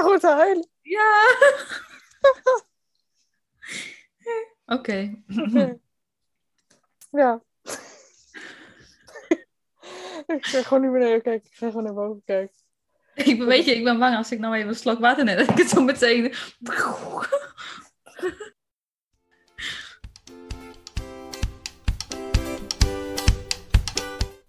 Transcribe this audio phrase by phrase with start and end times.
[0.00, 0.68] gewoon te huilen?
[0.82, 1.36] Ja.
[4.76, 5.22] Oké.
[7.10, 7.42] Ja.
[10.26, 11.50] ik ga gewoon niet beneden kijken.
[11.50, 12.56] Ik ga gewoon naar boven kijken.
[13.14, 15.36] Ik ben, weet je, ik ben bang als ik nou even een slok water neem,
[15.36, 16.34] dat ik het zo meteen...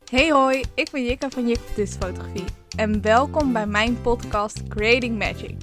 [0.09, 5.57] Hey hoi, ik ben Jikka van Jik Fotografie en welkom bij mijn podcast Creating Magic.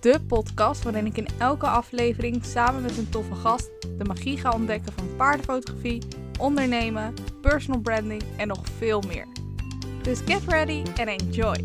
[0.00, 4.52] De podcast waarin ik in elke aflevering samen met een toffe gast de magie ga
[4.52, 6.02] ontdekken van paardenfotografie,
[6.38, 9.26] ondernemen, personal branding en nog veel meer.
[10.02, 11.62] Dus get ready and enjoy!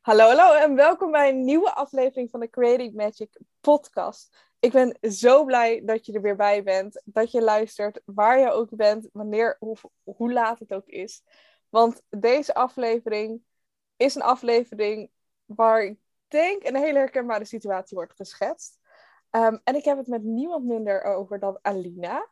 [0.00, 4.47] Hallo, hallo en welkom bij een nieuwe aflevering van de Creating Magic podcast.
[4.60, 8.50] Ik ben zo blij dat je er weer bij bent, dat je luistert, waar je
[8.50, 11.22] ook bent, wanneer of hoe laat het ook is.
[11.68, 13.42] Want deze aflevering
[13.96, 15.10] is een aflevering
[15.44, 18.78] waar ik denk een hele herkenbare situatie wordt geschetst.
[19.30, 22.28] Ehm, en ik heb het met niemand minder over dan Alina.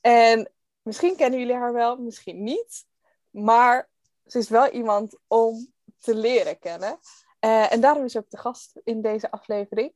[0.00, 2.86] En misschien kennen jullie haar wel, misschien niet.
[3.30, 3.88] Maar
[4.26, 6.98] ze is wel iemand om te leren kennen.
[7.40, 9.94] Uh, en daarom is ze ook de gast in deze aflevering.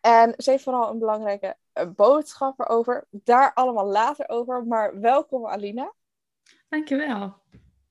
[0.00, 3.06] En ze heeft vooral een belangrijke uh, boodschap erover.
[3.10, 4.66] Daar allemaal later over.
[4.66, 5.92] Maar welkom Alina.
[6.68, 7.34] Dankjewel.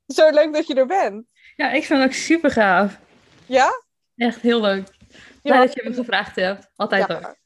[0.07, 1.31] Zo leuk dat je er bent.
[1.55, 2.99] Ja, ik vind het ook super gaaf.
[3.45, 3.83] Ja?
[4.15, 4.97] Echt heel leuk.
[5.41, 6.71] Blij ja, dat je me gevraagd hebt.
[6.75, 7.13] Altijd ja.
[7.19, 7.39] leuk.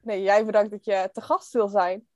[0.00, 2.06] Nee, jij bedankt dat je te gast wil zijn.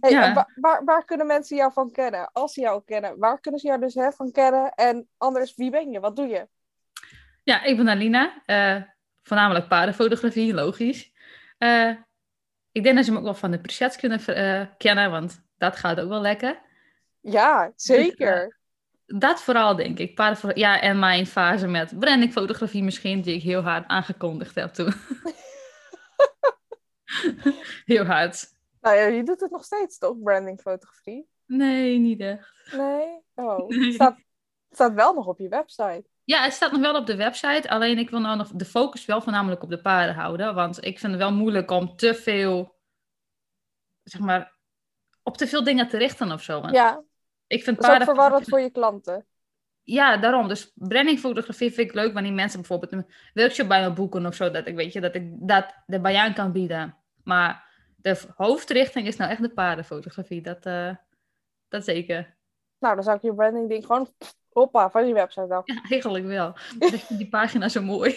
[0.00, 0.34] Hey, ja.
[0.34, 2.32] waar, waar, waar, kunnen mensen jou van kennen?
[2.32, 4.74] Als ze jou kennen, waar kunnen ze jou dus hè, van kennen?
[4.74, 6.00] En anders, wie ben je?
[6.00, 6.48] Wat doe je?
[7.42, 8.42] Ja, ik ben Alina.
[8.46, 8.82] Uh,
[9.26, 11.12] voornamelijk paardenfotografie, logisch.
[11.58, 11.90] Uh,
[12.72, 15.76] ik denk dat ze me ook wel van de presets kunnen uh, kennen, want dat
[15.76, 16.62] gaat ook wel lekker.
[17.20, 18.58] Ja, zeker.
[19.06, 20.18] Dus, dat vooral, denk ik.
[20.54, 24.92] Ja, en mijn fase met brandingfotografie misschien, die ik heel hard aangekondigd heb toen.
[27.94, 28.54] heel hard.
[28.80, 31.28] Nou ja, je doet het nog steeds toch, brandingfotografie?
[31.46, 32.72] Nee, niet echt.
[32.72, 33.20] Nee?
[33.34, 33.92] Oh, nee.
[33.92, 36.04] Staat, het staat wel nog op je website.
[36.26, 37.70] Ja, het staat nog wel op de website.
[37.70, 40.54] Alleen ik wil nou nog de focus wel voornamelijk op de paarden houden.
[40.54, 42.76] Want ik vind het wel moeilijk om te veel,
[44.02, 44.58] zeg maar,
[45.22, 46.60] op te veel dingen te richten of zo.
[46.60, 47.02] Want ja.
[47.46, 47.98] Ik vind paarden...
[47.98, 49.26] Dat is ook verwarrend voor je klanten.
[49.82, 50.48] Ja, daarom.
[50.48, 54.50] Dus brandingfotografie vind ik leuk wanneer mensen bijvoorbeeld een workshop bij me boeken of zo.
[54.50, 56.96] Dat ik weet je, dat ik dat erbij aan kan bieden.
[57.24, 60.42] Maar de hoofdrichting is nou echt de paardenfotografie.
[60.42, 60.94] Dat, uh,
[61.68, 62.36] dat zeker.
[62.78, 64.08] Nou, dan zou ik je branding ding gewoon
[64.56, 65.66] hoppa, van je website af.
[65.74, 66.56] Ja, eigenlijk wel.
[66.78, 68.16] Ik vind die pagina zo mooi.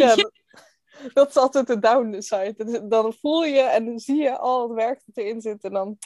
[0.00, 0.32] ja, dat,
[1.12, 2.86] dat, is altijd de downside.
[2.88, 5.98] Dan voel je en dan zie je al het werk dat erin zit en dan...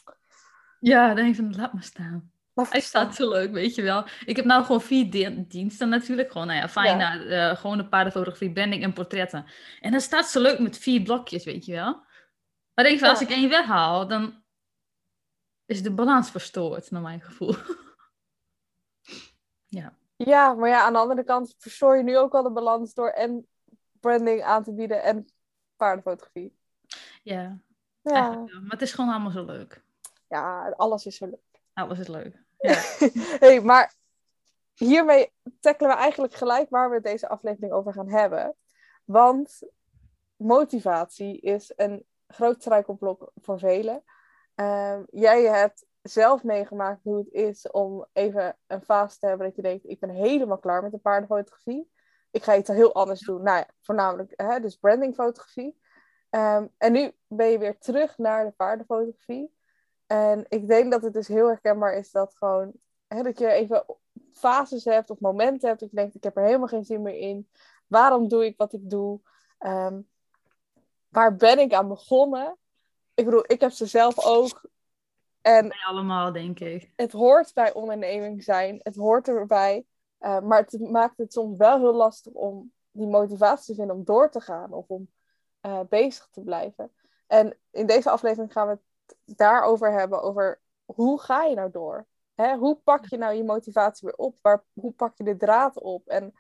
[0.81, 2.33] Ja, dan denk van, laat maar staan.
[2.55, 4.05] Hij staat zo leuk, weet je wel.
[4.25, 6.33] Ik heb nou gewoon vier diensten natuurlijk.
[6.33, 7.17] Gewoon, nou ja, fijn, ja.
[7.17, 9.47] Uh, gewoon de paardenfotografie, branding en portretten.
[9.81, 12.03] En dan staat zo leuk met vier blokjes, weet je wel.
[12.75, 13.15] Maar denk ik van, ja.
[13.15, 14.44] als ik één weghaal, dan
[15.67, 17.55] is de balans verstoord, naar mijn gevoel.
[19.79, 19.97] ja.
[20.17, 23.09] Ja, maar ja, aan de andere kant verstoor je nu ook al de balans door
[23.09, 23.47] en
[24.01, 25.27] branding aan te bieden en
[25.77, 26.57] paardenfotografie.
[27.23, 27.59] Ja,
[28.03, 28.31] ja.
[28.31, 29.83] maar het is gewoon allemaal zo leuk.
[30.29, 31.61] Ja, alles is zo leuk.
[31.73, 32.43] Alles is leuk.
[32.59, 32.75] Ja.
[33.39, 33.95] hey, maar
[34.75, 38.57] hiermee tackelen we eigenlijk gelijk waar we deze aflevering over gaan hebben.
[39.05, 39.63] Want
[40.37, 44.03] motivatie is een groot struikelblok voor velen.
[44.55, 49.57] Um, jij hebt zelf meegemaakt hoe het is om even een fase te hebben dat
[49.57, 51.91] je denkt, ik ben helemaal klaar met de paardenfotografie.
[52.31, 53.43] Ik ga iets heel anders doen.
[53.43, 55.79] Nou ja, voornamelijk hè, dus brandingfotografie.
[56.31, 59.55] Um, en nu ben je weer terug naar de paardenfotografie.
[60.07, 62.73] En ik denk dat het dus heel herkenbaar is dat gewoon,
[63.07, 63.85] hè, dat je even
[64.33, 67.19] fases hebt of momenten hebt dat je denkt, ik heb er helemaal geen zin meer
[67.19, 67.51] in.
[67.87, 69.21] Waarom doe ik wat ik doe?
[69.59, 70.09] Um,
[71.09, 72.57] waar ben ik aan begonnen?
[73.15, 74.69] Ik bedoel, ik heb ze zelf ook.
[75.41, 76.93] En Wij allemaal, denk ik.
[76.97, 78.81] Het hoort bij onderneming zijn.
[78.83, 79.85] Het hoort erbij.
[80.21, 84.05] Uh, maar het maakt het soms wel heel lastig om die motivatie te vinden om
[84.05, 85.11] door te gaan of om
[85.67, 86.93] uh, bezig te blijven.
[87.27, 92.07] En in deze aflevering gaan we het daarover hebben, over hoe ga je nou door?
[92.35, 92.57] Hè?
[92.57, 94.39] Hoe pak je nou je motivatie weer op?
[94.43, 96.09] Waar, hoe pak je de draad op?
[96.09, 96.35] En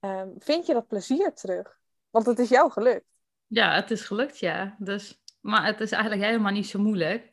[0.00, 1.78] um, vind je dat plezier terug?
[2.10, 3.06] Want het is jou gelukt.
[3.46, 4.76] Ja, het is gelukt, ja.
[4.78, 7.30] Dus maar het is eigenlijk helemaal niet zo moeilijk.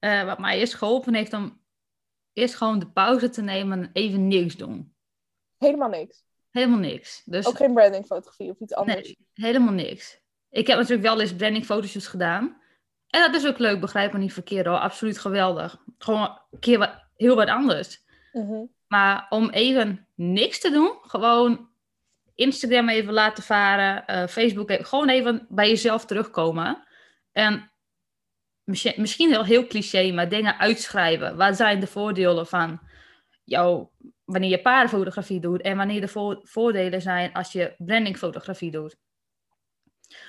[0.00, 1.60] Uh, wat mij eerst geholpen heeft om
[2.32, 4.94] eerst gewoon de pauze te nemen en even niks doen.
[5.58, 6.24] Helemaal niks?
[6.50, 7.22] Helemaal niks.
[7.24, 9.02] Dus, Ook geen brandingfotografie of iets anders?
[9.02, 10.20] Nee, helemaal niks.
[10.50, 12.56] Ik heb natuurlijk wel eens brandingfoto's gedaan.
[13.08, 14.78] En dat is ook leuk, begrijp me niet verkeerd hoor.
[14.78, 15.82] Absoluut geweldig.
[15.98, 18.02] Gewoon een keer wat, heel wat anders.
[18.32, 18.64] Mhm.
[18.86, 21.68] Maar om even niks te doen, gewoon
[22.34, 26.86] Instagram even laten varen, eh, Facebook even, gewoon even bij jezelf terugkomen.
[27.38, 27.72] En
[28.64, 31.36] misschien, misschien heel, heel cliché, maar dingen uitschrijven.
[31.36, 32.80] Wat zijn de voordelen van
[33.44, 33.86] jou,
[34.24, 38.96] wanneer je paardenfotografie doet en wanneer de vo- voordelen zijn als je brandingfotografie doet?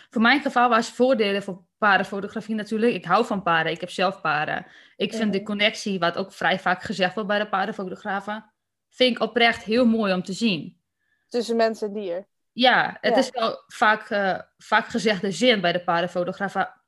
[0.09, 2.93] Voor mijn geval was voordelen voor paardenfotografie natuurlijk.
[2.93, 4.65] Ik hou van paarden, ik heb zelf paarden.
[4.95, 8.53] Ik vind de connectie, wat ook vrij vaak gezegd wordt bij de paardenfotografen,
[8.89, 10.81] vind ik oprecht heel mooi om te zien.
[11.27, 12.27] Tussen mens en dier.
[12.51, 13.19] Ja, het Ja.
[13.19, 16.78] is wel vaak, eh, vaak gezegde zin bij de paardenfotografen,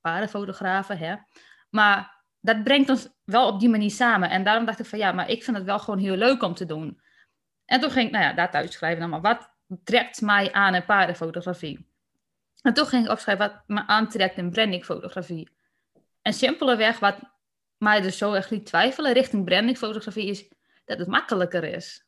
[0.00, 1.16] paardenfotografen, hè.
[1.70, 4.30] Maar dat brengt ons wel op die manier samen.
[4.30, 6.54] En daarom dacht ik van ja, maar ik vind het wel gewoon heel leuk om
[6.54, 7.00] te doen.
[7.64, 9.20] En toen ging ik, nou ja, daar uitschrijven dan maar.
[9.20, 9.50] Wat
[9.84, 11.88] trekt mij aan in paardenfotografie?
[12.62, 15.50] En toen ging ik opschrijven wat me aantrekt in brandingfotografie.
[16.22, 17.18] En simpelweg wat
[17.76, 20.48] mij dus zo echt liet twijfelen richting brandingfotografie is
[20.84, 22.06] dat het makkelijker is.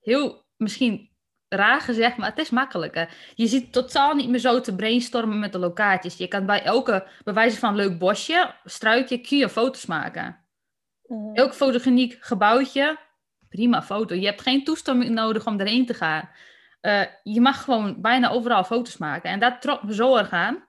[0.00, 1.15] Heel misschien
[1.48, 3.08] raar gezegd, maar het is makkelijker.
[3.34, 6.16] Je ziet totaal niet meer zo te brainstormen met de locaties.
[6.16, 10.44] Je kan bij elke, bij wijze van leuk bosje, struikje, kun je foto's maken.
[11.06, 11.34] Mhm.
[11.34, 12.98] Elk fotogeniek gebouwtje,
[13.48, 14.14] prima foto.
[14.14, 16.28] Je hebt geen toestemming nodig om erheen te gaan.
[16.80, 19.30] Eh, je mag gewoon bijna overal foto's maken.
[19.30, 20.64] En dat trok me zo erg aan.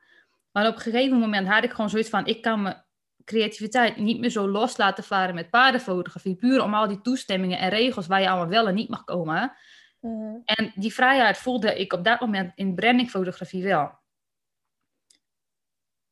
[0.51, 2.25] Maar op een gegeven moment had ik gewoon zoiets van...
[2.25, 2.85] ik kan mijn
[3.23, 6.35] creativiteit niet meer zo los laten varen met paardenfotografie.
[6.35, 9.51] Puur om al die toestemmingen en regels waar je allemaal wel en niet mag komen.
[9.99, 10.35] Mhm.
[10.45, 13.99] En die vrijheid voelde ik op dat moment in brandingfotografie wel.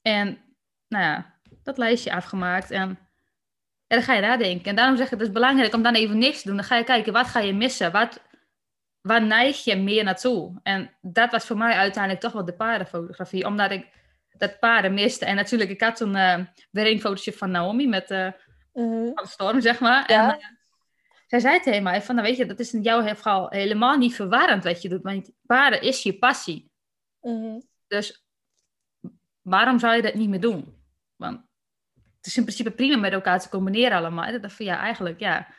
[0.02, 0.38] En
[0.88, 1.34] nou ja,
[1.64, 2.90] dat lijstje afgemaakt en,
[3.88, 4.66] en dan ga je nadenken.
[4.70, 6.56] En daarom zeg ik, het is belangrijk om dan even niks te doen.
[6.56, 7.92] Dan ga je kijken, wat ga je missen?
[7.92, 8.22] Wat,
[9.02, 10.60] waar neig je meer naartoe?
[10.64, 13.46] En dat was voor mij uiteindelijk toch wel de paardenfotografie.
[13.46, 13.88] Omdat ik
[14.38, 15.26] dat paarden miste.
[15.26, 16.12] En natuurlijk, ik had toen
[16.72, 18.10] weer een fotootje van Naomi met
[18.76, 19.06] Mhm.
[19.06, 20.12] van de storm, zeg maar.
[20.12, 20.34] Ja.
[20.34, 20.46] En, eh,
[21.28, 24.16] zij zei tegen mij van, nou weet je, dat is in jouw geval helemaal niet
[24.16, 25.02] verwarrend wat je doet.
[25.02, 26.72] Want paarden is je passie.
[27.22, 27.60] Mhm.
[27.88, 28.26] Dus
[29.42, 30.84] waarom zou je dat niet meer doen?
[31.16, 31.42] Want
[31.94, 34.34] het is in principe prima met elkaar te combineren allemaal.
[34.34, 35.54] Ik dacht van, ja, eigenlijk, ja.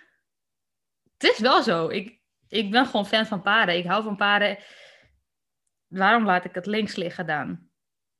[1.18, 1.88] Het is wel zo.
[1.88, 3.76] Ik, ik ben gewoon fan van paarden.
[3.76, 4.58] Ik hou van paarden.
[5.86, 7.68] Waarom laat ik het links liggen dan?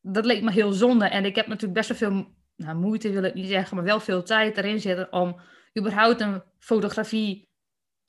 [0.01, 1.07] Dat leek me heel zonde.
[1.07, 4.01] En ik heb natuurlijk best wel veel nou, moeite, wil ik niet zeggen, maar wel
[4.01, 5.41] veel tijd erin zitten om
[5.79, 7.49] überhaupt een fotografie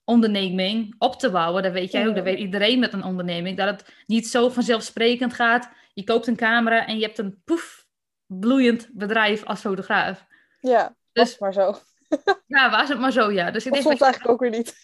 [0.03, 1.63] onderneming op te bouwen.
[1.63, 3.57] Dat weet jij ook, dat weet iedereen met een onderneming.
[3.57, 5.69] Dat het niet zo vanzelfsprekend gaat.
[5.93, 7.85] Je koopt een camera en je hebt een poef,
[8.25, 10.25] bloeiend bedrijf als fotograaf.
[10.59, 11.75] Ja, Dus- maar zo.
[12.47, 13.51] Ja, was het maar zo, ja.
[13.51, 14.75] Dus ik denk, soms eigenlijk ook weer niet.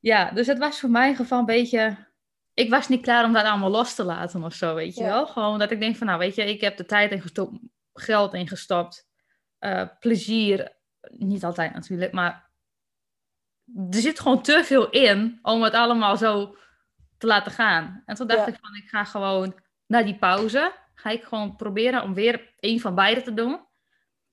[0.00, 2.12] ja, dus het was voor mijn geval een beetje...
[2.54, 5.08] Ik was niet klaar om dat allemaal los te laten of zo, weet je Ja.
[5.08, 5.26] wel.
[5.26, 7.58] Gewoon dat ik denk van, nou weet je, ik heb de tijd ingestopt,
[7.92, 9.08] geld ingestopt,
[9.58, 10.76] eh, plezier,
[11.10, 12.50] niet altijd natuurlijk, maar
[13.90, 16.56] er zit gewoon te veel in om het allemaal zo
[17.18, 18.02] te laten gaan.
[18.06, 18.46] En toen dacht Ja.
[18.46, 22.80] ik van, ik ga gewoon na die pauze, ga ik gewoon proberen om weer een
[22.80, 23.66] van beide te doen.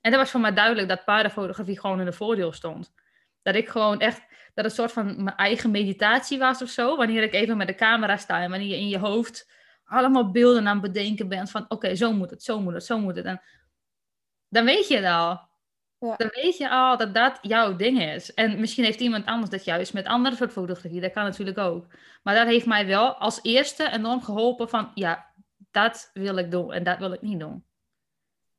[0.02, 2.94] En dat was voor mij duidelijk dat paardenfotografie gewoon in de voordeel stond.
[3.42, 6.96] Dat ik gewoon echt, dat het een soort van mijn eigen meditatie was of zo.
[6.96, 9.52] Wanneer ik even met de camera sta en wanneer je in je hoofd
[9.86, 13.00] allemaal beelden aan het bedenken bent van oké, zo moet het, zo moet het, zo
[13.00, 13.26] moet het.
[13.26, 13.42] En
[14.48, 15.50] dan weet je het al.
[16.02, 16.16] Ja.
[16.16, 18.34] Dan weet je al dat dat jouw ding is.
[18.34, 21.02] En misschien heeft iemand anders dat juist met andere soort fotografie.
[21.02, 21.86] Dat kan natuurlijk ook.
[22.24, 25.34] Maar dat heeft mij wel als eerste enorm geholpen van ja,
[25.72, 27.66] dat wil ik doen en dat wil ik niet doen.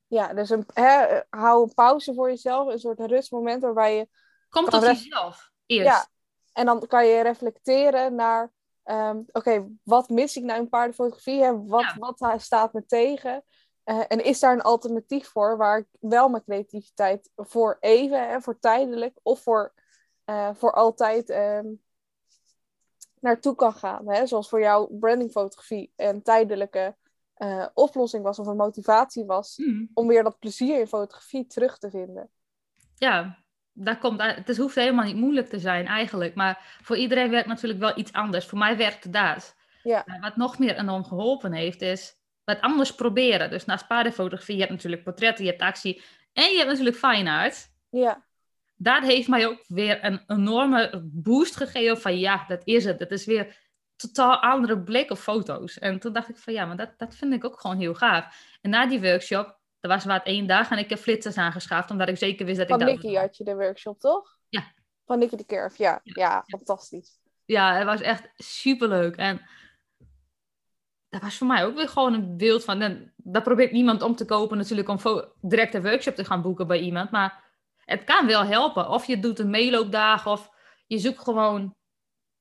[0.07, 2.73] Ja, dus een, hè, hou een pauze voor jezelf.
[2.73, 4.09] Een soort rustmoment waarbij je...
[4.49, 5.87] Kom Kan tot jezelf eerst.
[5.87, 6.07] Ja,
[6.53, 8.53] en dan kan je reflecteren naar...
[8.83, 11.43] ehm, Oké, wat mis ik nou in paardenfotografie?
[11.43, 11.65] Hè?
[11.67, 11.97] Wat, Ja.
[11.99, 13.45] wat staat me tegen?
[13.85, 18.41] Eh, en is daar een alternatief voor waar ik wel mijn creativiteit voor even, hè,
[18.41, 19.73] voor tijdelijk of voor,
[20.25, 21.67] eh, voor altijd ehm,
[23.21, 24.09] naartoe kan gaan?
[24.09, 24.27] Hè?
[24.27, 26.97] Zoals voor jou brandingfotografie een tijdelijke
[27.35, 29.85] eh, oplossing was of een motivatie was Mhm.
[29.95, 32.31] om weer dat plezier in fotografie terug te vinden.
[32.95, 33.39] ja,
[33.73, 36.35] daar komt, het hoeft helemaal niet moeilijk te zijn eigenlijk.
[36.35, 38.47] Maar voor iedereen werkt natuurlijk wel iets anders.
[38.47, 39.55] Voor mij werkte dat.
[39.83, 40.05] Ja.
[40.21, 43.51] Wat nog meer enorm geholpen heeft, is wat anders proberen.
[43.51, 47.31] Dus naast paardenfotografie, je hebt natuurlijk portretten, je hebt actie en je hebt natuurlijk fine
[47.31, 47.71] art.
[47.89, 48.25] Ja,
[48.77, 52.99] Dat heeft mij ook weer een enorme boost gegeven van ja, dat is het.
[52.99, 53.57] Het is weer
[53.97, 55.79] totaal andere blik op foto's.
[55.79, 58.57] En toen dacht ik van ja, maar dat, dat vind ik ook gewoon heel gaaf.
[58.61, 62.09] En na die workshop, er was wat één dag en ik heb flitsers aangeschaft, omdat
[62.09, 62.95] ik zeker wist dat van ik dat...
[62.95, 64.39] Nicky had je de workshop, toch?
[64.49, 64.73] Ja.
[65.05, 66.01] Van Nicky de Kerf, ja.
[66.03, 67.21] Ja, fantastisch.
[67.45, 69.17] Ja, het was echt superleuk.
[69.17, 69.41] En
[71.13, 72.81] dat was voor mij ook weer gewoon een beeld van.
[72.81, 74.99] En daar probeert niemand om te kopen, natuurlijk, om
[75.41, 77.11] direct een workshop te gaan boeken bij iemand.
[77.11, 77.45] Maar
[77.85, 78.89] het kan wel helpen.
[78.89, 80.51] Of je doet een meeloopdag, of
[80.87, 81.75] je zoekt gewoon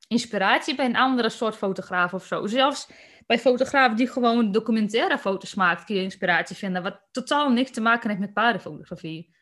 [0.07, 2.47] inspiratie bij een andere soort fotograaf of zo.
[2.47, 2.87] Zelfs
[3.25, 6.83] bij fotografen die gewoon documentaire foto's maakt, kun je inspiratie vinden.
[6.83, 9.35] Wat totaal niks te maken heeft met paardenfotografie.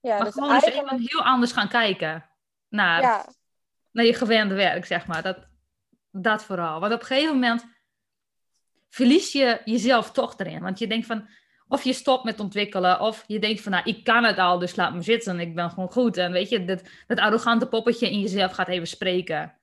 [0.00, 0.90] Ja, maar dus gewoon eigenlijk...
[0.90, 2.30] eens heel anders gaan kijken
[2.68, 3.26] naar, ja.
[3.90, 5.22] naar je gewende werk, zeg maar.
[5.22, 5.38] Dat,
[6.10, 6.80] dat vooral.
[6.80, 7.80] Want op een gegeven moment
[8.92, 10.60] verlies je jezelf toch erin.
[10.60, 11.28] Want je denkt van,
[11.68, 14.76] of je stopt met ontwikkelen, of je denkt van, nou, ik kan het al, dus
[14.76, 16.16] laat me zitten, ik ben gewoon goed.
[16.16, 19.58] En weet je, dat, dat arrogante poppetje in jezelf gaat even spreken.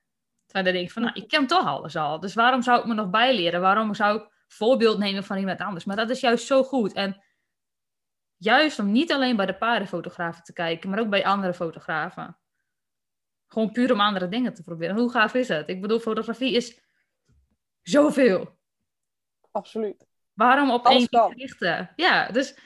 [0.46, 2.94] Terwijl je denkt van, nou, ik ken toch alles al, dus waarom zou ik me
[2.94, 3.60] nog bijleren?
[3.60, 5.84] Waarom zou ik voorbeeld nemen van iemand anders?
[5.84, 6.92] Maar dat is juist zo goed.
[6.92, 7.22] En
[8.36, 12.38] juist om niet alleen bij de paardenfotografen te kijken, maar ook bij andere fotografen.
[13.48, 14.96] Gewoon puur om andere dingen te proberen.
[14.96, 15.68] Hoe gaaf is het?
[15.68, 16.80] Ik bedoel, fotografie is
[17.82, 18.58] zoveel.
[19.50, 20.06] Absoluut.
[20.32, 21.92] Waarom op één ding richten?
[21.96, 22.56] Ja, dus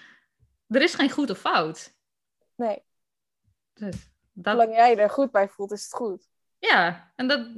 [0.68, 1.96] er is geen goed of fout.
[2.54, 2.82] Nee.
[3.72, 4.52] Dus dat...
[4.52, 6.28] Zolang jij er goed bij voelt, is het goed.
[6.58, 7.48] Ja, en dat,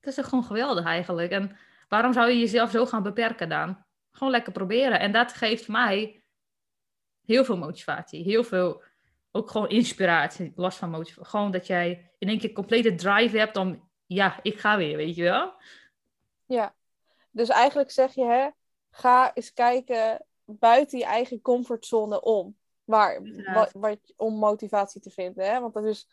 [0.00, 1.30] dat is gewoon geweldig eigenlijk.
[1.30, 1.56] En
[1.88, 3.84] waarom zou je jezelf zo gaan beperken dan?
[4.10, 5.00] Gewoon lekker proberen.
[5.00, 6.24] En dat geeft mij
[7.24, 8.22] heel veel motivatie.
[8.22, 8.82] Heel veel,
[9.30, 11.30] ook gewoon inspiratie, los van motivatie.
[11.30, 15.16] Gewoon dat jij in één keer complete drive hebt om, ja, ik ga weer, weet
[15.16, 15.54] je wel?
[16.46, 16.74] Ja,
[17.30, 18.48] dus eigenlijk zeg je, hè,
[18.90, 22.58] ga eens kijken buiten je eigen comfortzone om.
[22.84, 23.22] Waar,
[23.54, 25.44] wat, wat, om motivatie te vinden.
[25.44, 25.60] Hè?
[25.60, 26.08] Want dat is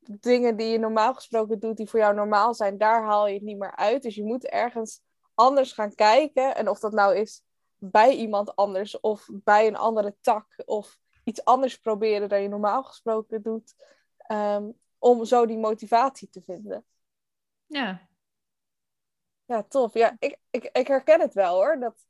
[0.00, 3.42] dingen die je normaal gesproken doet, die voor jou normaal zijn, daar haal je het
[3.42, 4.02] niet meer uit.
[4.02, 5.00] Dus je moet ergens
[5.34, 6.56] anders gaan kijken.
[6.56, 7.42] En of dat nou is
[7.76, 12.82] bij iemand anders of bij een andere tak of iets anders proberen dan je normaal
[12.82, 13.74] gesproken doet.
[14.16, 16.84] Ehm, om zo die motivatie te vinden.
[17.66, 18.08] Ja.
[19.44, 19.94] Ja, tof.
[19.94, 21.78] Ja, ik, ik, ik herken het wel hoor.
[21.78, 22.06] Dat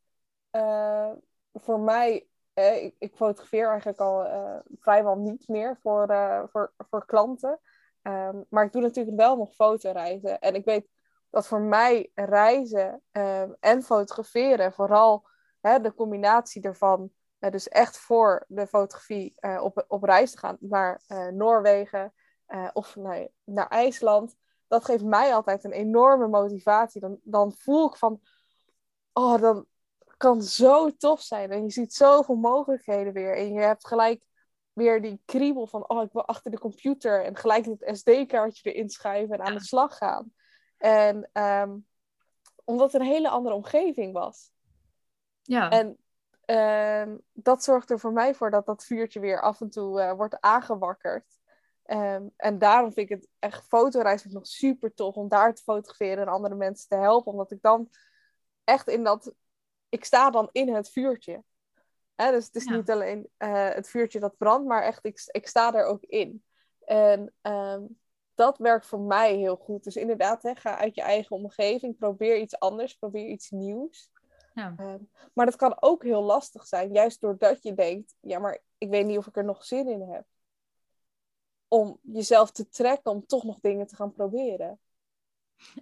[0.53, 1.11] uh,
[1.53, 6.07] voor mij, eh, ik, fotografeer eigenlijk al uh, vrijwel niet meer voor,
[6.51, 7.61] voor, voor klanten.
[8.03, 10.39] Um, maar ik doe natuurlijk wel nog fotoreizen.
[10.39, 10.89] En ik weet
[11.31, 15.29] dat voor mij reizen um, en fotograferen, vooral
[15.61, 21.01] hè, de combinatie ervan, dus echt voor de fotografie op, op reis te gaan naar
[21.33, 22.13] Noorwegen
[22.73, 24.37] of naar, naar IJsland,
[24.73, 27.01] dat geeft mij altijd een enorme motivatie.
[27.01, 28.21] Dan, dan voel ik van,
[29.13, 29.67] oh, dan,
[30.23, 31.51] kan zo tof zijn.
[31.51, 33.37] En je ziet zoveel mogelijkheden weer.
[33.37, 34.25] En je hebt gelijk
[34.73, 37.25] weer die kriebel van, oh, ik wil achter de computer.
[37.25, 40.33] En gelijk het SD-kaartje erin schrijven en aan de slag gaan.
[40.77, 41.87] En um,
[42.65, 44.51] omdat het een hele andere omgeving was.
[45.43, 45.71] Ja.
[45.71, 45.99] En
[47.09, 50.13] um, dat zorgt er voor mij voor dat dat vuurtje weer af en toe uh,
[50.13, 51.39] wordt aangewakkerd.
[51.87, 56.27] Um, en daarom vind ik het echt fotoreis nog super tof om daar te fotograferen
[56.27, 57.33] en andere mensen te helpen.
[57.33, 57.89] Omdat ik dan
[58.65, 59.35] echt in dat
[59.93, 61.43] ik sta dan in het vuurtje.
[62.15, 65.47] Hè, dus het is niet alleen uh, het vuurtje dat brandt, maar echt, ik, ik
[65.47, 66.45] sta er ook in.
[66.85, 68.01] En um,
[68.35, 69.85] dat werkt voor mij heel goed.
[69.85, 74.11] Dus inderdaad, hè, ga uit je eigen omgeving, probeer iets anders, probeer iets nieuws.
[74.55, 74.75] Ja.
[74.79, 78.89] Um, maar dat kan ook heel lastig zijn, juist doordat je denkt, ja, maar ik
[78.89, 80.25] weet niet of ik er nog zin in heb.
[81.69, 84.81] Om jezelf te trekken om toch nog dingen te gaan proberen.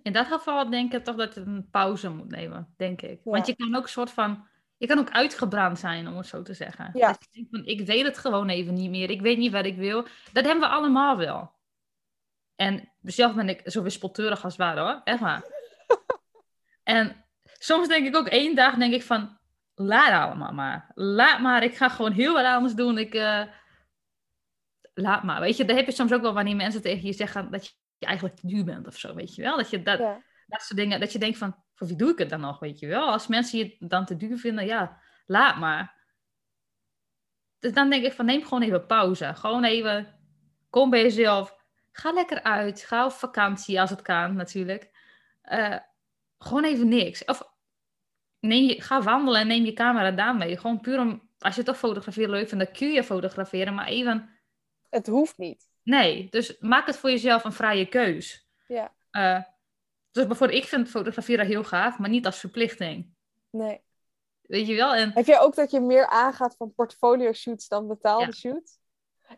[0.03, 3.21] In dat geval denk ik toch dat je een pauze moet nemen, denk ik.
[3.25, 4.49] Want je kan ook een soort van...
[4.77, 6.91] Je kan ook uitgebrand zijn, om het zo te zeggen.
[6.95, 7.09] Ja.
[7.09, 9.11] Dus ik, van, ik weet het gewoon even niet meer.
[9.11, 10.07] Ik weet niet wat ik wil.
[10.33, 11.53] Dat hebben we allemaal wel.
[12.57, 15.01] En zelf ben ik zo wispelturig als het ware, hoor.
[15.05, 15.43] Echt waar.
[16.83, 19.39] en soms denk ik ook één dag, denk ik van...
[19.75, 20.91] Laat allemaal maar.
[20.95, 21.63] Laat maar.
[21.63, 22.99] Ik ga gewoon heel wat anders doen.
[22.99, 23.15] Ik...
[23.15, 23.43] Uh,
[24.95, 25.41] laat maar.
[25.41, 28.07] Weet je, daar heb je soms ook wel wanneer mensen tegen je zeggen dat je
[28.07, 29.57] eigenlijk te duur bent of zo, weet je wel.
[29.57, 29.99] Dat je dat,
[30.47, 32.79] dat soort dingen, dat je denkt van, voor wie doe ik het dan nog, weet
[32.79, 33.11] je wel.
[33.11, 35.99] Als mensen je dan te duur vinden, ja, laat maar.
[37.59, 39.35] Dus dan denk ik van, neem gewoon even pauze.
[39.35, 40.19] Gewoon even,
[40.71, 41.57] kom bij jezelf.
[41.93, 42.83] Ga lekker uit.
[42.83, 44.91] Ga op vakantie, als het kan, natuurlijk.
[45.45, 45.77] Uh,
[46.39, 47.25] gewoon even niks.
[47.25, 47.43] Of
[48.39, 50.57] neem je, ga wandelen en neem je camera daar mee.
[50.57, 53.75] Gewoon puur om, als je toch fotograferen leuk vindt, dan kun je fotograferen.
[53.75, 54.31] Maar even...
[54.89, 55.70] Het hoeft niet.
[55.91, 58.49] Nee, dus maak het voor jezelf een vrije keus.
[58.67, 58.95] Ja.
[59.13, 59.43] Uh,
[60.11, 63.15] dus bijvoorbeeld, ik vind fotograferen heel gaaf, maar niet als verplichting.
[63.51, 63.83] Nee.
[64.41, 64.95] Weet je wel?
[64.95, 65.11] En...
[65.15, 68.79] Heb je ook dat je meer aangaat van portfolio shoots dan betaalde shoots?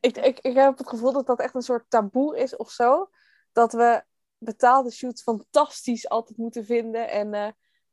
[0.01, 3.11] Ik, ik, ik heb het gevoel dat dat echt een soort taboe is of zo.
[3.53, 4.03] Dat we
[4.39, 7.49] betaalde shoots fantastisch altijd moeten vinden en uh,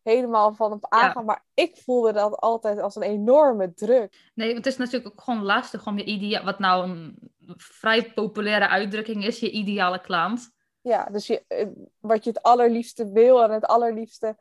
[0.09, 1.25] helemaal van op aangaan.
[1.25, 4.29] Maar ik voelde dat altijd als een enorme druk.
[4.33, 7.17] Nee, het is natuurlijk ook gewoon lastig om je ideaal, wat nou een
[7.57, 10.51] vrij populaire uitdrukking is, je ideale klant.
[10.81, 11.67] Ja, dus je, eh,
[11.99, 14.37] wat je het allerliefste wil en het allerliefste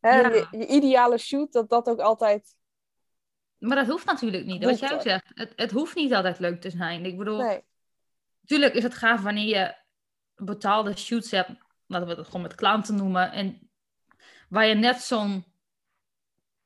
[0.00, 0.20] Hè?
[0.20, 2.56] Je, je, ideale shoot, dat dat ook altijd.
[3.58, 4.64] Maar dat hoeft natuurlijk niet.
[4.64, 7.04] Wat jij ook zegt, het, het hoeft niet altijd leuk te zijn.
[7.04, 7.64] Ik bedoel, nee.
[8.40, 9.76] natuurlijk is het gaaf wanneer je
[10.44, 11.50] betaalde shoots hebt,
[11.86, 13.67] laten we het gewoon met klanten noemen, en
[14.48, 15.44] waar je net zo'n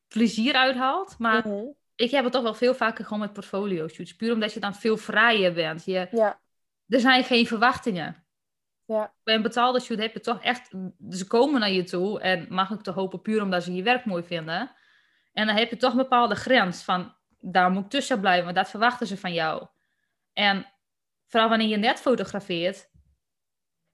[0.09, 1.19] plezier uithaalt.
[1.19, 1.65] Maar mhm.
[1.95, 4.17] ik heb het toch wel veel vaker gewoon met portfolio shoots.
[4.17, 5.85] Puur omdat je dan veel vrijer bent.
[5.85, 6.41] Je, ja.
[6.89, 8.25] Er zijn geen verwachtingen.
[8.87, 9.13] Ja.
[9.23, 10.75] Bij een betaalde shoot heb je toch echt...
[11.11, 14.05] Ze komen naar je toe en mag ik te hopen puur omdat ze je werk
[14.05, 14.71] mooi vinden.
[15.33, 17.15] En dan heb je toch een bepaalde grens van...
[17.45, 19.67] Daar moet ik tussen blijven, want dat verwachten ze van jou.
[20.33, 20.67] En
[21.27, 22.91] vooral wanneer je net fotografeert...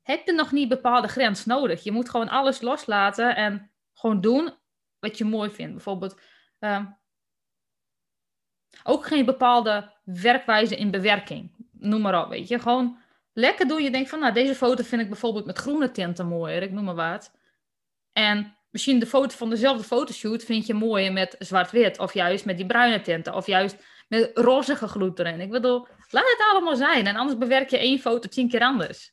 [0.02, 1.84] Heb je nog niet bepaalde grens nodig.
[1.84, 4.54] Je moet gewoon alles loslaten en gewoon doen
[4.98, 5.72] wat je mooi vindt.
[5.72, 6.20] Bijvoorbeeld...
[6.58, 6.84] Ehm,
[8.84, 11.50] ook geen bepaalde werkwijze in bewerking.
[11.72, 12.58] Noem maar op, weet je.
[12.58, 12.98] Gewoon
[13.32, 13.82] lekker doen.
[13.82, 16.62] Je denkt van, nou, deze foto vind ik bijvoorbeeld met groene tinten mooier.
[16.62, 17.32] Ik noem maar wat.
[18.12, 21.98] En misschien de foto van dezelfde fotoshoot vind je mooier met zwart-wit.
[21.98, 23.34] Of juist met die bruine tinten.
[23.34, 23.76] Of juist
[24.08, 25.40] met rozige gloed erin.
[25.40, 27.06] Ik bedoel, laat het allemaal zijn.
[27.06, 29.12] En anders bewerk je één foto tien keer anders.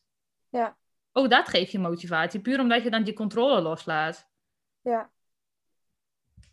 [0.50, 0.78] Ja.
[1.12, 2.40] Ook dat geeft je motivatie.
[2.40, 4.34] Puur omdat je dan die controle loslaat.
[4.86, 5.10] Ja.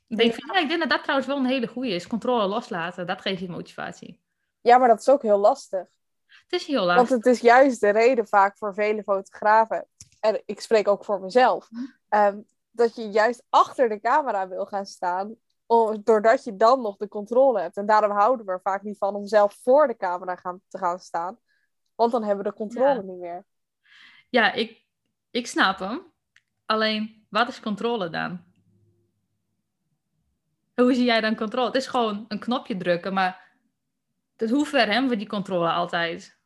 [0.08, 2.06] Ik denk, ja, ik denk dat dat trouwens wel een hele goede is.
[2.06, 4.20] Controle loslaten, dat geeft je motivatie.
[4.60, 5.86] Ja, maar dat is ook heel lastig.
[6.26, 7.08] Het is heel lastig.
[7.08, 9.86] Want het is juist de reden vaak voor vele fotografen.
[10.20, 11.70] En ik spreek ook voor mezelf.
[11.70, 11.84] Mhm.
[12.08, 15.36] Ehm, dat je juist achter de camera wil gaan staan.
[16.04, 17.76] doordat je dan nog de controle hebt.
[17.76, 20.78] En daarom houden we er vaak niet van om zelf voor de camera gaan, te
[20.78, 21.38] gaan staan.
[21.94, 23.44] Want dan hebben we de controle niet meer.
[24.28, 24.84] Ja, ik,
[25.30, 26.12] ik snap hem.
[26.66, 28.44] Alleen, wat is controle dan?
[30.74, 31.66] Hoe zie jij dan controle?
[31.66, 33.56] Het is gewoon een knopje drukken, maar
[34.36, 36.40] dus hoe ver hebben we die controle altijd?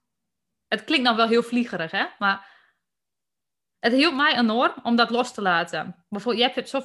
[0.68, 2.06] Het klinkt nou wel heel vliegerig, hè?
[2.18, 2.46] Maar
[3.78, 6.04] het hielp mij enorm om dat los te laten.
[6.08, 6.82] Bijvoorbeeld, je hebt zo,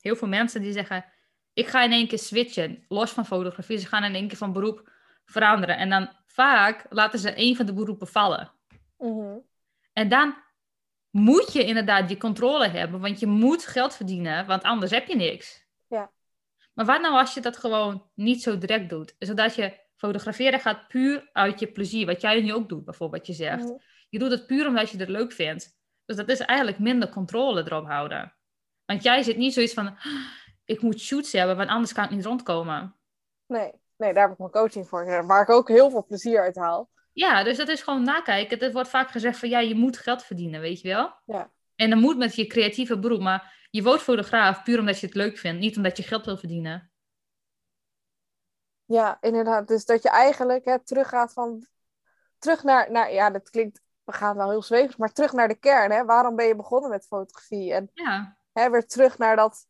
[0.00, 1.04] heel veel mensen die zeggen...
[1.52, 3.78] Ik ga in één keer switchen, los van fotografie.
[3.78, 4.92] Ze gaan in één keer van beroep
[5.24, 5.76] veranderen.
[5.76, 8.52] En dan vaak laten ze een van de beroepen vallen.
[8.98, 9.38] Mhm.
[9.92, 10.41] En dan
[11.12, 13.00] moet je inderdaad die controle hebben.
[13.00, 15.66] Want je moet geld verdienen, want anders heb je niks.
[15.86, 16.10] Ja.
[16.72, 19.14] Maar wat nou als je dat gewoon niet zo direct doet?
[19.18, 22.06] Zodat je Fotograferen gaat puur uit je plezier.
[22.06, 23.72] Wat jij nu ook doet, bijvoorbeeld, wat je zegt.
[24.08, 25.76] Je doet het puur omdat je het leuk vindt.
[26.04, 28.34] Dus dat is eigenlijk minder controle erop houden.
[28.84, 29.96] Want jij zit niet zoiets van, ah,
[30.64, 32.96] ik moet shoots hebben, want anders kan ik niet rondkomen.
[33.46, 36.56] Nee, nee daar heb ik mijn coaching voor, waar ik ook heel veel plezier uit
[36.56, 36.90] haal.
[37.12, 38.58] Ja, dus dat is gewoon nakijken.
[38.58, 41.14] Het wordt vaak gezegd van, ja, je moet geld verdienen, weet je wel?
[41.26, 41.50] Ja.
[41.74, 45.14] En dan moet met je creatieve beroep, maar je wordt fotograaf puur omdat je het
[45.14, 46.90] leuk vindt, niet omdat je geld wil verdienen.
[48.84, 49.68] Ja, inderdaad.
[49.68, 51.66] Dus dat je eigenlijk hè, teruggaat van...
[52.38, 53.12] Terug naar, naar...
[53.12, 53.80] Ja, dat klinkt...
[54.04, 55.90] We gaan wel heel zweverig, maar terug naar de kern.
[55.90, 56.04] Hè?
[56.04, 57.72] Waarom ben je begonnen met fotografie?
[57.72, 58.36] En ja.
[58.52, 59.66] hè, weer terug naar dat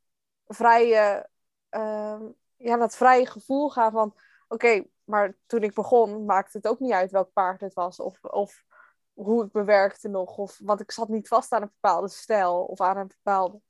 [0.47, 1.29] vrije...
[1.71, 2.21] Uh,
[2.57, 4.15] ja, dat vrije gevoel gaan van...
[4.49, 8.01] Oké, maar toen ik begon maakte het ook niet uit welk paard het was.
[8.01, 8.65] Of, of
[9.13, 10.39] hoe ik bewerkte nog.
[10.39, 12.65] Of, want ik zat niet vast aan een bepaalde stijl.
[12.65, 13.61] Of aan een bepaalde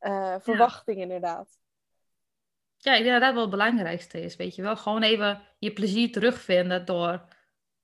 [0.00, 1.58] uh, verwachting inderdaad.
[2.76, 4.76] Ja, ik denk dat dat wel het belangrijkste is, weet je wel.
[4.76, 7.28] Gewoon even je plezier terugvinden door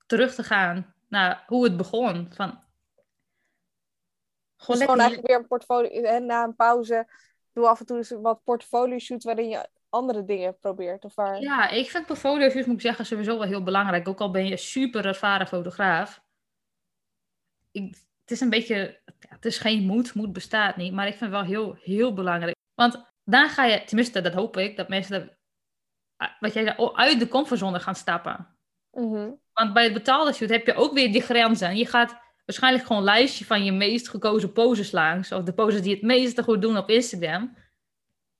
[0.05, 2.31] terug te gaan naar hoe het begon.
[2.33, 2.63] Van,
[4.55, 7.07] gewoon, dus gewoon eigenlijk weer een portfolio, en na een pauze,
[7.51, 11.05] doe af en toe eens wat portfolio shoots waarin je andere dingen probeert.
[11.05, 11.41] Of waar...
[11.41, 14.07] Ja, ik vind portfolio shoots, moet ik zeggen, sowieso wel heel belangrijk.
[14.07, 16.23] Ook al ben je super ervaren fotograaf.
[17.71, 21.31] Ik, het is een beetje, het is geen moed, moed bestaat niet, maar ik vind
[21.31, 22.55] het wel heel, heel belangrijk.
[22.73, 25.37] Want dan ga je, tenminste, dat hoop ik, dat mensen,
[26.15, 28.47] ah, wat jij zei, uit de comfortzone gaan stappen.
[28.91, 29.29] Mhm.
[29.53, 31.77] Want bij het betaalde shoot heb je ook weer die grenzen.
[31.77, 35.81] Je gaat waarschijnlijk gewoon een lijstje van je meest gekozen poses langs, of de poses
[35.81, 37.57] die het meeste goed doen op Instagram.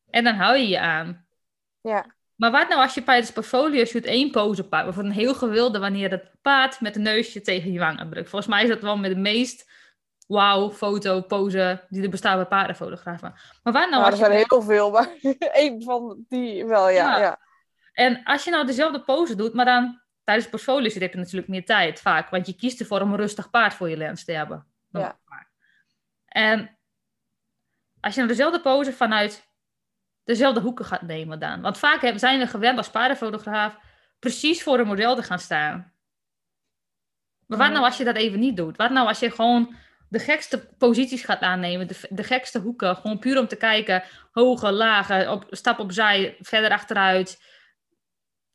[0.10, 1.23] En dan hou je je aan.
[1.84, 2.06] Ja.
[2.36, 5.34] Maar wat nou als je bij het portfolio shoot één pose pakt, bijvoorbeeld een heel
[5.34, 8.30] gewilde wanneer het paard met een neusje tegen je wang drukt.
[8.30, 9.72] Volgens mij is dat wel met de meest
[10.28, 13.34] wauw, foto, pose die er bestaan bij paardenfotografen.
[13.64, 15.10] Maar waar nou ja, er zijn heel veel, maar
[15.64, 17.40] één van die wel, ja, ja,
[17.94, 21.66] En als je nou dezelfde pose doet, maar dan tijdens portfolios heb je natuurlijk meer
[21.66, 24.66] tijd vaak, want je kiest ervoor om een rustig paard voor je lens te hebben.
[24.92, 25.20] Ja.
[26.26, 26.78] En
[28.00, 29.53] als je nou dezelfde pose vanuit
[30.24, 31.62] dezelfde hoeken gaat nemen dan.
[31.62, 33.78] Want vaak zijn we gewend als paardenfotograaf
[34.20, 35.94] precies voor een model te gaan staan.
[37.46, 38.78] Maar wat nou als je dat even niet doet?
[38.78, 39.76] Wat nou als je gewoon
[40.10, 44.72] de gekste posities gaat aannemen, de, de gekste hoeken, gewoon puur om te kijken, hoge,
[44.72, 47.42] lage, op, stap opzij, verder achteruit.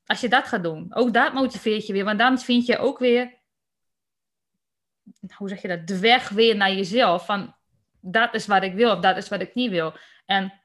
[0.07, 2.99] Als je dat gaat doen, ook dat motiveert je weer, want dan vind je ook
[2.99, 3.39] weer,
[5.37, 7.55] hoe zeg je dat, de weg weer naar jezelf, van
[8.01, 9.97] dat is wat ik wil of dat is wat ik niet wil.
[10.27, 10.58] En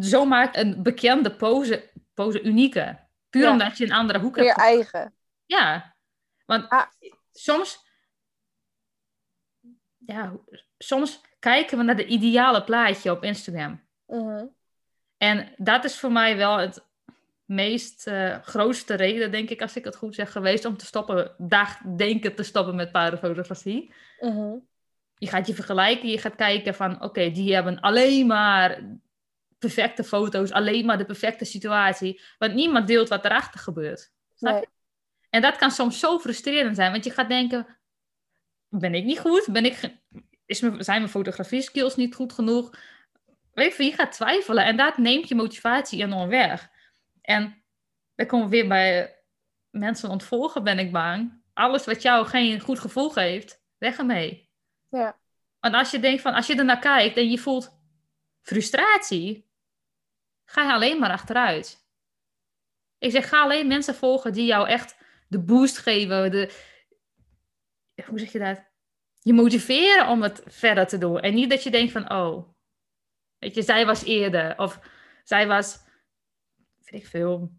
[0.00, 2.98] zo maakt een bekende pose, pose unieke.
[3.30, 4.58] Puur omdat je een andere hoek Meer hebt.
[4.60, 5.14] eigen.
[5.46, 5.96] Ja,
[6.46, 6.86] want Ah.
[7.32, 7.84] soms,
[9.98, 10.32] ja,
[10.78, 13.80] soms kijken we naar de ideale plaatje op Instagram.
[14.06, 14.44] Mhm.
[15.16, 16.84] En dat is voor mij wel het
[17.44, 21.34] meest eh, grootste reden, denk ik, als ik het goed zeg, geweest om te stoppen,
[21.38, 23.94] dag denken te stoppen met paardenfotografie.
[24.20, 24.54] Mhm.
[25.14, 28.80] Je gaat je vergelijken, je gaat kijken van, oké, die hebben alleen maar
[29.62, 34.12] perfecte foto's, alleen maar de perfecte situatie, want niemand deelt wat erachter gebeurt.
[34.34, 34.58] Snap je?
[34.58, 34.68] Nee.
[35.30, 37.66] En dat kan soms zo frustrerend zijn, want je gaat denken,
[38.68, 39.48] ben ik niet goed?
[39.50, 40.00] Ben ik
[40.46, 42.70] is mijn, zijn mijn fotografie skills niet goed genoeg?
[43.52, 46.70] Weet je, veel, je gaat twijfelen en dat neemt je motivatie enorm weg.
[47.20, 47.64] En
[48.14, 49.16] dan komen we weer bij
[49.70, 51.42] mensen ontvolgen, ben ik bang.
[51.52, 54.50] Alles wat jou geen goed gevoel geeft, weg ermee.
[54.88, 55.18] Ja.
[55.60, 57.80] Want als je denkt van, als je er naar kijkt en je voelt
[58.42, 59.50] frustratie,
[60.44, 61.80] ga je alleen maar achteruit.
[62.98, 64.96] Ik zeg, ga alleen mensen volgen die jou echt
[65.28, 66.52] de boost geven, de,
[68.06, 68.70] hoe zeg je dat?
[69.20, 71.20] Je motiveren om het verder te doen.
[71.20, 72.48] En niet dat je denkt van, oh,
[73.38, 74.58] weet je, zij was eerder.
[74.58, 74.80] Of
[75.24, 75.78] zij was,
[76.78, 77.52] weet ik veel,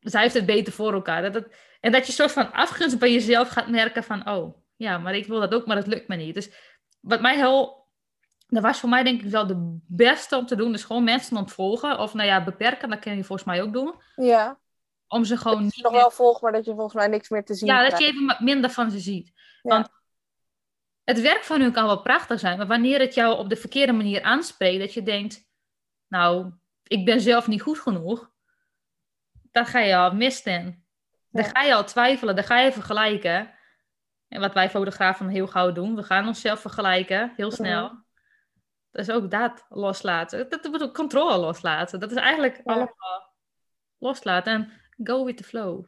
[0.00, 1.32] zij heeft het beter voor elkaar.
[1.32, 1.48] Dat
[1.80, 5.26] en dat je soort van afgunst bij jezelf gaat merken van, oh, ja, maar ik
[5.26, 6.34] wil dat ook, maar het lukt me niet.
[6.34, 6.50] Dus
[7.00, 7.77] wat mij heel,
[8.48, 10.72] dat was voor mij denk ik wel de beste om te doen.
[10.72, 11.98] Dus gewoon mensen ontvolgen.
[11.98, 13.94] Of nou ja, beperken, dat kun je volgens mij ook doen.
[14.16, 14.58] Ja.
[15.08, 17.06] Om ze gewoon Dat je niet nog meer- wel volgt, maar dat je volgens mij
[17.06, 19.32] niks meer te zien Ja, dat je even minder van ze ziet.
[19.62, 19.74] Ja.
[19.74, 19.88] Want
[21.04, 23.92] het werk van hun kan wel prachtig zijn, maar wanneer het jou op de verkeerde
[23.92, 25.46] manier aanspreekt, dat je denkt,
[26.08, 28.30] nou, ik ben zelf niet goed genoeg,
[29.52, 30.84] dan ga je al mist in.
[31.30, 31.48] Dan Ja.
[31.50, 33.50] ga je al twijfelen, dan ga je vergelijken.
[34.28, 38.06] En wat wij fotografen heel gauw doen, we gaan onszelf vergelijken, heel snel.
[38.98, 40.48] Dus ook dat loslaten.
[40.48, 42.00] Dat bedoel, controle loslaten.
[42.00, 42.94] Dat is eigenlijk allemaal
[43.98, 44.70] loslaten en
[45.04, 45.84] go with the flow.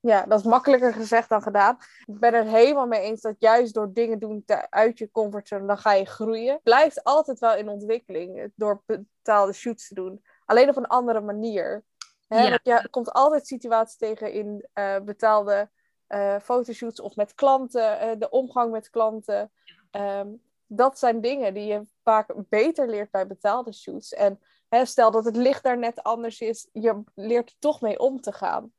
[0.00, 1.76] Ja, dat is makkelijker gezegd dan gedaan.
[2.06, 5.66] Ik ben er helemaal mee eens dat juist door dingen doen te- uit je comfortzone,
[5.66, 6.60] dan ga je groeien.
[6.62, 10.24] Blijft altijd wel in ontwikkeling door betaalde shoots te doen.
[10.44, 11.84] Alleen op een andere manier.
[12.26, 12.48] Hè, Ja.
[12.48, 15.70] want je komt altijd situaties tegen in eh, betaalde
[16.06, 19.52] eh, fotoshoots of met klanten, eh, de omgang met klanten.
[19.90, 20.28] Ehm,
[20.68, 24.12] dat zijn dingen die je vaak beter leert bij betaalde shoots.
[24.12, 27.98] En hè, stel dat het licht daar net anders is, je leert er toch mee
[27.98, 28.72] om te gaan.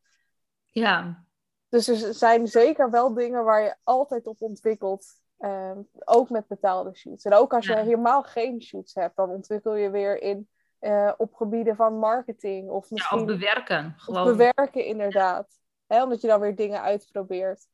[0.65, 1.23] Ja,
[1.69, 5.05] Dus er zijn zeker wel dingen waar je altijd op ontwikkelt.
[5.39, 7.25] ehm, ook met betaalde shoots.
[7.25, 7.83] En ook als je Ja.
[7.83, 10.49] helemaal geen shoots hebt, dan ontwikkel je weer in
[10.79, 12.69] eh, op gebieden van marketing.
[12.69, 13.93] Of ja misschien of bewerken.
[13.97, 14.25] of Gewoon.
[14.25, 15.59] bewerken, inderdaad.
[15.87, 17.67] Hè, omdat je dan weer dingen uitprobeert.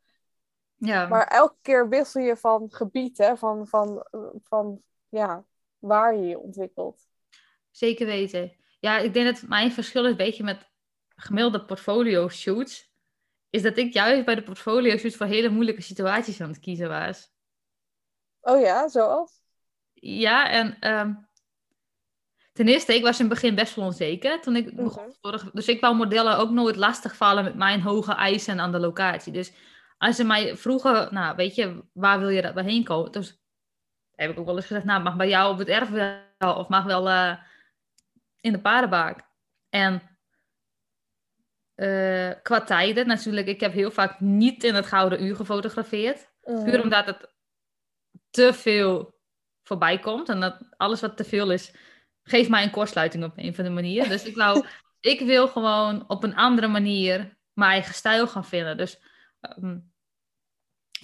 [0.76, 1.08] Ja.
[1.08, 4.08] Maar elke keer wissel je van gebied, hè, van, van,
[4.44, 5.46] van ja,
[5.80, 7.08] waar je je ontwikkelt.
[7.72, 8.56] Zeker weten.
[8.80, 10.70] Ja, ik denk dat mijn verschil is een beetje met
[11.16, 12.94] gemiddelde portfolio shoots.
[13.50, 16.90] Is dat ik juist bij de portfolio shoots voor hele moeilijke situaties aan het kiezen
[16.90, 17.34] was.
[18.42, 19.42] Oh ja, zoals?
[19.94, 21.14] Ja, en ehm,
[22.54, 25.12] ten eerste, ik was in het begin best wel onzeker toen ik begon Mhm.
[25.22, 29.32] fotogra- Dus ik wou modellen ook nooit lastigvallen met mijn hoge eisen aan de locatie.
[29.34, 29.52] Dus
[30.06, 33.12] als ze mij vroegen, nou weet je, waar wil je dat we heen komen?
[33.12, 33.40] Dus
[34.16, 36.68] heb ik ook wel eens gezegd, nou mag bij jou op het erf wel, of
[36.68, 37.38] mag wel eh,
[38.42, 39.20] in de paardenbak.
[39.70, 40.02] En
[41.76, 46.32] eh, qua tijden natuurlijk, ik heb heel vaak niet in het gouden uur gefotografeerd.
[46.44, 46.64] Mhm.
[46.64, 47.34] Puur omdat het
[48.30, 49.20] te veel
[49.64, 50.30] voorbij komt.
[50.30, 51.76] En dat alles wat te veel is,
[52.24, 54.08] geeft mij een kortsluiting op een of andere manier.
[54.10, 54.66] Dus ik wou,
[55.00, 58.78] ik wil gewoon op een andere manier mijn eigen stijl gaan vinden.
[58.78, 59.02] Dus
[59.40, 59.78] ehm,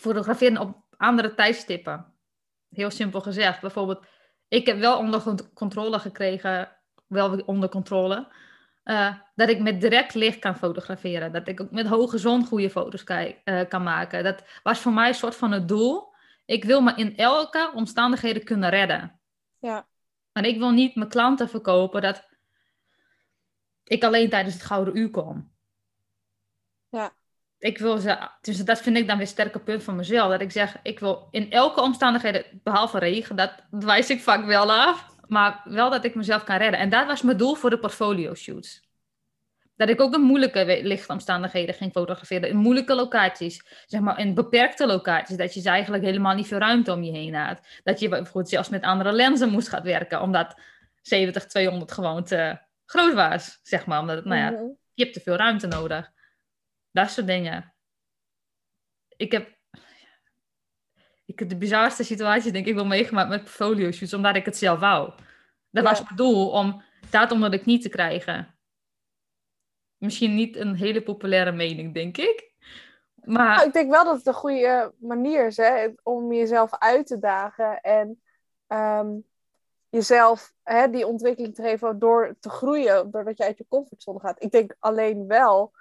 [0.02, 2.14] fotograferen op andere tijdstippen.
[2.70, 3.62] Heel simpel gezegd.
[3.62, 4.06] Bijvoorbeeld,
[4.48, 8.32] ik heb wel onder con- controle gekregen, wel onder controle,
[8.84, 11.32] eh, dat ik met direct licht kan fotograferen.
[11.32, 14.24] Dat ik ook met hoge zon goede foto's kijk, eh, kan maken.
[14.24, 16.14] Dat was voor mij een soort van het doel.
[16.46, 19.20] Ik wil me in elke omstandigheden kunnen redden.
[19.60, 19.88] Ja.
[20.34, 22.30] Maar ik wil niet mijn klanten verkopen dat
[23.84, 25.52] ik alleen tijdens het gouden uur kom.
[26.90, 27.14] Ja.
[27.62, 30.32] Ik wil ze, dus dat vind ik dan weer een sterke punt van mezelf.
[30.32, 34.71] Dat ik zeg, ik wil in elke omstandigheden, behalve regen, dat wijs ik vaak wel
[34.71, 35.10] af.
[35.28, 36.80] Maar wel dat ik mezelf kan redden.
[36.80, 38.82] En dat was mijn doel voor de portfolio shoots.
[39.76, 42.50] Dat ik ook in moeilijke lichtomstandigheden ging fotograferen.
[42.50, 43.63] In moeilijke locaties.
[43.86, 45.38] Zeg maar in beperkte locaties.
[45.38, 47.60] Dat je dus eigenlijk helemaal niet veel ruimte om je heen had.
[47.84, 50.21] Dat je bijvoorbeeld zelfs met andere lenzen moest gaan werken.
[50.21, 50.56] Omdat
[51.02, 53.60] 70-200 gewoon te groot was.
[53.63, 54.00] Zeg maar.
[54.00, 54.63] Omdat nou ja, Mhm.
[54.93, 56.12] je hebt te veel ruimte nodig.
[56.91, 57.73] Dat soort dingen.
[59.17, 59.58] Ik heb,
[61.25, 64.58] ik heb de bizarste situatie denk ik wel meegemaakt met portfolio shoots, omdat ik het
[64.58, 65.13] zelf wou.
[65.69, 68.56] Dat was het doel om dat onder de knie te krijgen.
[69.97, 72.51] Misschien niet een hele populaire mening, denk ik.
[73.23, 73.56] Maar...
[73.56, 77.19] Nou, ik denk wel dat het een goede manier is hè, om jezelf uit te
[77.19, 78.21] dagen en
[78.67, 79.10] ehm,
[79.89, 84.43] jezelf hè, die ontwikkeling te geven door te groeien, doordat je uit je comfortzone gaat.
[84.43, 85.71] Ik denk alleen wel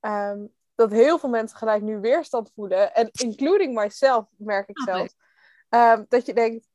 [0.00, 0.44] ehm,
[0.80, 5.14] dat heel veel mensen gelijk nu weerstand voelen, en including myself, merk ik zelf.
[5.68, 6.68] Um, dat je denkt,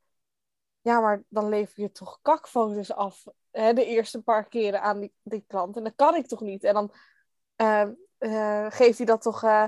[0.81, 5.13] ja, maar dan lever je toch kakfoto's af hè, de eerste paar keren aan die,
[5.23, 5.77] die klant.
[5.77, 6.63] En dat kan ik toch niet?
[6.63, 6.91] En dan
[7.57, 9.67] uh, geeft hij dat toch uh,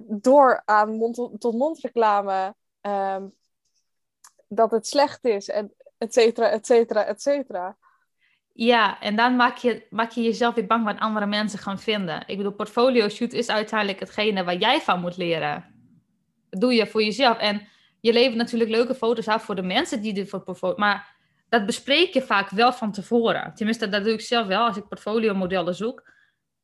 [0.00, 2.54] door aan mond-tot-mond reclame.
[2.80, 3.34] Um,
[4.48, 7.76] dat het slecht is, en et cetera, et cetera, et cetera.
[8.56, 12.22] Ja, en dan maak je, maak je jezelf weer bang wat andere mensen gaan vinden.
[12.26, 15.64] Ik bedoel, portfolio shoot is uiteindelijk hetgene waar jij van moet leren.
[16.50, 17.38] Dat doe je voor jezelf.
[17.38, 17.66] En
[18.00, 20.76] je levert natuurlijk leuke foto's af voor de mensen die dit voor portfolio...
[20.76, 21.16] Maar
[21.48, 23.54] dat bespreek je vaak wel van tevoren.
[23.54, 26.12] Tenminste, dat doe ik zelf wel als ik portfolio modellen zoek.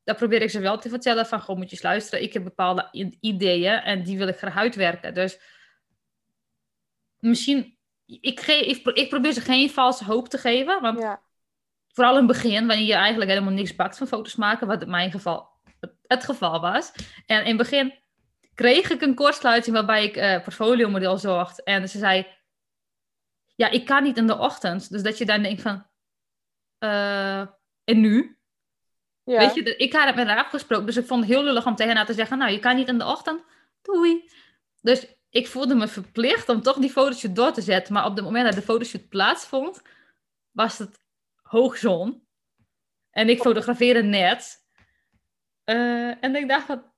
[0.04, 2.24] Dan probeer ik ze wel te vertellen van, goh, moet je luisteren.
[2.24, 2.88] Ik heb bepaalde
[3.20, 5.14] ideeën en die wil ik graag uitwerken.
[5.14, 5.40] Dus
[7.18, 7.78] misschien...
[8.20, 10.98] Ik, geef, ik, probeer ze geen valse hoop te geven, want...
[10.98, 11.20] Ja.
[11.92, 14.90] Vooral in het begin, wanneer je eigenlijk helemaal niks bakt van foto's maken, wat in
[14.90, 15.48] mijn geval
[16.06, 16.92] het geval was.
[17.26, 17.94] En in het begin
[18.54, 21.62] kreeg ik een kortsluiting waarbij ik uh, portfolio model zocht.
[21.62, 22.26] En ze zei,
[23.54, 24.90] ja, ik kan niet in de ochtend.
[24.90, 25.86] Dus dat je dan denkt van,
[26.78, 27.40] uh,
[27.84, 28.38] en nu?
[29.24, 29.38] Ja.
[29.38, 31.74] Weet je, ik had het met haar afgesproken, dus ik vond het heel lullig om
[31.74, 33.44] tegen haar te zeggen, nou, je kan niet in de ochtend,
[33.82, 34.30] doei.
[34.80, 37.94] Dus ik voelde me verplicht om toch die fotoshoot door te zetten.
[37.94, 39.82] Maar op het moment dat de fotoshoot plaatsvond,
[40.50, 41.00] was het
[41.50, 42.26] hoogzon.
[43.10, 44.58] En ik fotografeerde net.
[45.64, 46.92] Uh, en ik dacht van,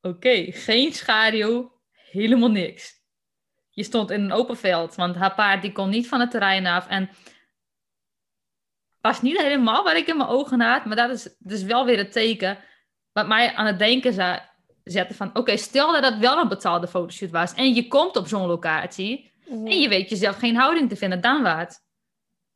[0.00, 2.98] oké, geen schaduw, helemaal niks.
[3.70, 6.66] Je stond in een open veld, want haar paard die kon niet van het terrein
[6.66, 6.88] af.
[6.88, 7.10] En
[9.00, 11.98] was niet helemaal waar ik in mijn ogen had, maar dat is dus wel weer
[11.98, 12.58] het teken
[13.12, 14.42] wat mij aan het denken
[14.84, 18.26] zette van, oké, stel dat het wel een betaalde fotoshoot was en je komt op
[18.26, 21.89] zo'n locatie en je weet jezelf geen houding te vinden, dan wat?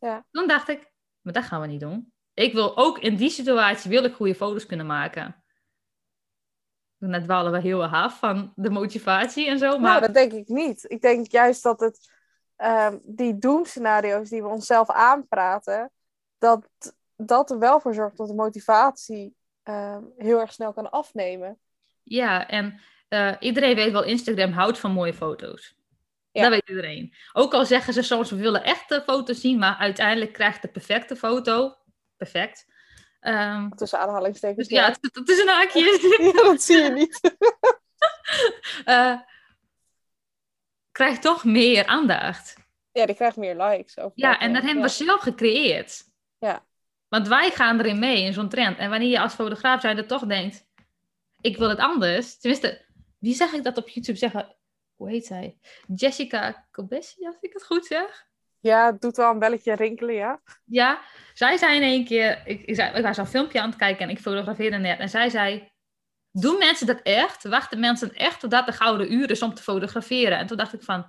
[0.05, 0.25] Ja.
[0.31, 2.13] Dan dacht ik, maar dat gaan we niet doen.
[2.35, 5.45] Ik wil ook in die situatie wil ik goede foto's kunnen maken.
[6.97, 9.67] Net dwalen we heel af van de motivatie en zo.
[9.67, 9.91] Nou, maar...
[9.91, 10.85] Nou, dat denk ik niet.
[10.91, 12.11] Ik denk juist dat het,
[12.57, 15.91] um, die doemscenario's die we onszelf aanpraten,
[16.39, 16.69] dat
[17.17, 21.59] dat er wel voor zorgt dat de motivatie um, heel erg snel kan afnemen.
[22.03, 25.77] Ja, en uh, iedereen weet wel, Instagram houdt van mooie foto's.
[26.35, 26.43] Ja.
[26.43, 27.15] Dat weet iedereen.
[27.33, 31.17] Ook al zeggen ze soms, we willen echte foto's zien, maar uiteindelijk krijgt de perfecte
[31.17, 31.77] foto,
[32.17, 32.67] perfect,
[33.27, 34.69] Um, Tussen aanhalingstekens.
[34.69, 35.81] Dus, ja, het, het, is een haakje.
[36.35, 37.35] ja, dat zie je niet.
[38.87, 39.21] uh,
[40.99, 42.57] krijgt toch meer aandacht.
[42.93, 43.97] Ja, die krijgt meer likes.
[44.15, 46.05] Ja, en dat hebben we zelf gecreëerd.
[46.39, 46.65] Ja.
[47.09, 48.79] Want wij gaan erin mee, in zo'n trend.
[48.79, 50.67] En wanneer je als fotograaf zijnde toch denkt,
[51.41, 52.39] ik wil het anders.
[52.39, 52.85] Tenminste,
[53.19, 54.57] wie zag ik dat op YouTube zeggen?
[54.97, 55.59] Hoe heet zij?
[55.95, 58.27] Jessica Cobessi, als ik het goed zeg.
[58.61, 60.41] Ja, het doet wel een belletje rinkelen, ja.
[60.65, 61.01] Ja,
[61.35, 64.11] zij zei in één keer, ik, ik, ik was een filmpje aan het kijken en
[64.11, 64.99] ik fotografeerde net.
[64.99, 65.73] En zij zei,
[66.31, 67.45] doen mensen dat echt?
[67.45, 70.39] Wachten mensen echt totdat de gouden uur is om te fotograferen?
[70.39, 71.07] En toen dacht ik van,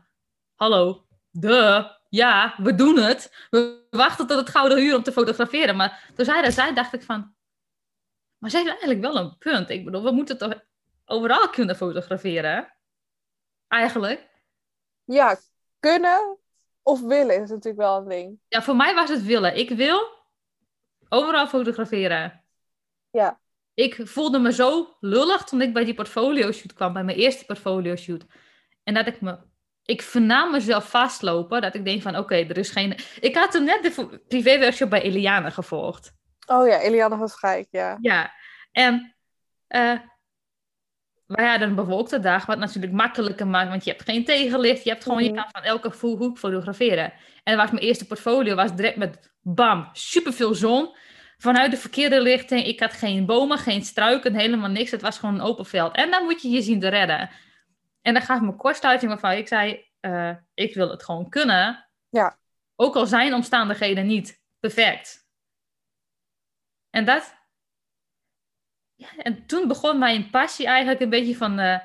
[0.55, 3.47] hallo, de, ja, we doen het.
[3.49, 5.75] We wachten tot het gouden uur om te fotograferen.
[5.75, 7.33] Maar toen zij dat zei, dacht ik van,
[8.37, 9.69] maar zij heeft eigenlijk wel een punt.
[9.69, 10.53] Ik bedoel, we moeten toch
[11.05, 12.74] overal kunnen fotograferen?
[13.75, 14.27] Eigenlijk.
[15.03, 15.37] Ja,
[15.79, 16.37] kunnen,
[16.83, 18.39] of willen is natuurlijk wel een ding.
[18.47, 19.57] Ja, voor mij was het willen.
[19.57, 20.07] Ik wil
[21.09, 22.43] overal fotograferen.
[23.11, 23.39] Ja.
[23.73, 27.45] Ik voelde me zo lullig toen ik bij die portfolio shoot kwam, bij mijn eerste
[27.45, 28.25] portfolio shoot.
[28.83, 29.37] En dat ik me,
[29.85, 32.97] ik vernam mezelf vastlopen, dat ik denk van oké, er is geen...
[33.19, 36.13] Ik had toen net de privéworkshop bij Eliane gevolgd.
[36.45, 37.97] Oh ja, Eliane van Schijk, ja.
[38.01, 38.33] Ja,
[38.71, 39.15] en
[39.69, 39.99] uh,
[41.25, 44.89] wij hadden een bewolkte dag, wat natuurlijk makkelijker maakt, want je hebt geen tegenlicht, je
[44.89, 45.41] hebt gewoon, je mhm.
[45.41, 47.13] kan van elke hoek fotograferen.
[47.43, 50.95] En was mijn eerste portfolio, was direct met bam, superveel zon.
[51.37, 54.91] Vanuit de verkeerde lichting, ik had geen bomen, geen struiken, helemaal niks.
[54.91, 55.95] Het was gewoon een open veld.
[55.95, 57.29] En dan moet je je zien te redden.
[58.01, 61.87] En dan gaf me kortsluiting waarvan ik zei, uh, ik wil het gewoon kunnen.
[62.09, 62.37] Ja.
[62.75, 65.27] Ook al zijn omstandigheden niet perfect.
[66.89, 67.35] En dat,
[69.17, 71.79] en toen begon mijn passie eigenlijk een beetje van uh,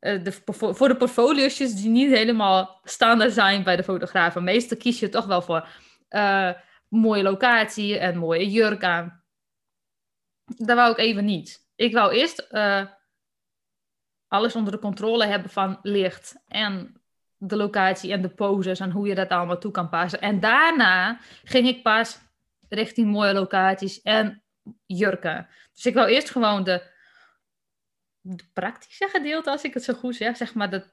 [0.00, 4.44] de, voor de portfolio's die niet helemaal standaard zijn bij de fotografen.
[4.44, 5.68] Meestal kies je toch wel voor
[6.10, 6.50] uh,
[6.88, 9.22] mooie locatie en mooie jurk aan.
[10.44, 11.68] Dat wou ik even niet.
[11.74, 12.48] Ik wou eerst
[14.28, 17.02] alles onder de controle hebben van licht en
[17.36, 20.20] de locatie en de poses en hoe je dat allemaal toe kan passen.
[20.20, 22.18] En daarna ging ik pas
[22.68, 24.43] richting mooie locaties en
[24.86, 25.48] jurken.
[25.72, 26.90] Dus ik wou eerst gewoon de,
[28.20, 30.92] de praktische gedeelte, als ik het zo goed zeg, zeg maar de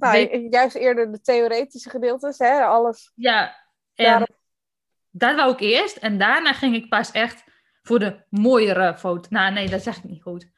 [0.00, 2.64] nou, juist eerder de theoretische gedeeltes, hè?
[2.64, 3.12] Alles.
[3.14, 3.56] Ja,
[3.94, 4.26] en
[5.10, 5.96] dat wou ik eerst.
[5.96, 7.44] En daarna ging ik pas echt
[7.82, 9.28] voor de mooiere foto.
[9.30, 10.50] Nou, nee, dat zeg ik niet goed.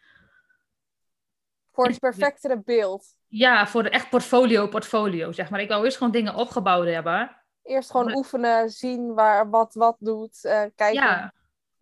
[1.72, 3.06] Voor het perfectere beeld.
[3.26, 5.60] Ja, voor de echt portfolio, portfolio, zeg maar.
[5.60, 7.36] Ik wou eerst gewoon dingen opgebouwd hebben.
[7.62, 10.92] Eerst gewoon oefenen, zien waar wat wat doet, uh, kijken.
[10.92, 11.34] Ja,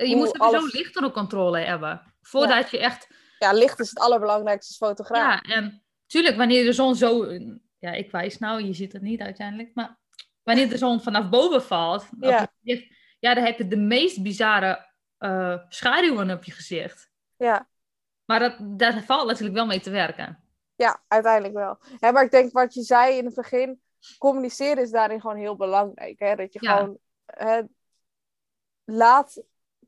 [0.08, 0.72] je moet sowieso alles...
[0.72, 2.14] licht onder controle hebben.
[2.22, 3.08] Voordat je echt...
[3.38, 5.46] Ja, licht is het allerbelangrijkste als fotograaf.
[5.46, 7.26] Ja, en tuurlijk, wanneer de zon zo...
[7.78, 9.70] Ja, ik wijs nou, je ziet het niet uiteindelijk.
[9.74, 9.98] Maar
[10.42, 12.08] wanneer de zon vanaf boven valt...
[12.20, 12.48] Ja,
[13.18, 17.10] ja dan heb je de meest bizarre uh, schaduwen op je gezicht.
[17.36, 17.68] Ja.
[18.24, 20.44] Maar dat, daar valt natuurlijk wel mee te werken.
[20.76, 21.78] Ja, uiteindelijk wel.
[22.12, 23.80] Maar ik denk wat je zei in het begin,
[24.18, 26.18] communiceren is daarin gewoon heel belangrijk.
[26.18, 26.34] Hè?
[26.34, 27.62] Dat je gewoon hè,
[28.84, 29.42] laat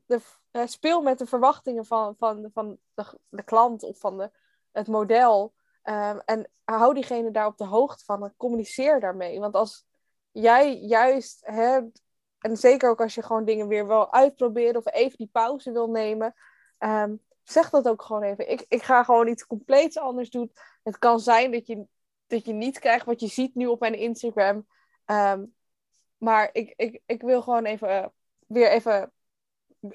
[0.05, 0.21] de,
[0.65, 4.31] speel met de verwachtingen van, van, van de, de klant of van de,
[4.71, 5.53] het model.
[5.83, 9.39] Um, en hou diegene daar op de hoogte van communiceer daarmee.
[9.39, 9.85] Want als
[10.31, 15.29] jij juist, en zeker ook als je gewoon dingen weer wil uitproberen of even die
[15.31, 16.33] pauze wil nemen,
[16.79, 18.51] um, zeg dat ook gewoon even.
[18.51, 20.51] Ik, ik ga gewoon iets compleets anders doen.
[20.83, 21.85] Het kan zijn dat je,
[22.27, 24.67] dat je niet krijgt wat je ziet nu op mijn Instagram.
[25.05, 25.55] Um,
[26.17, 28.13] maar ik, ik, ik wil gewoon even
[28.47, 29.11] weer even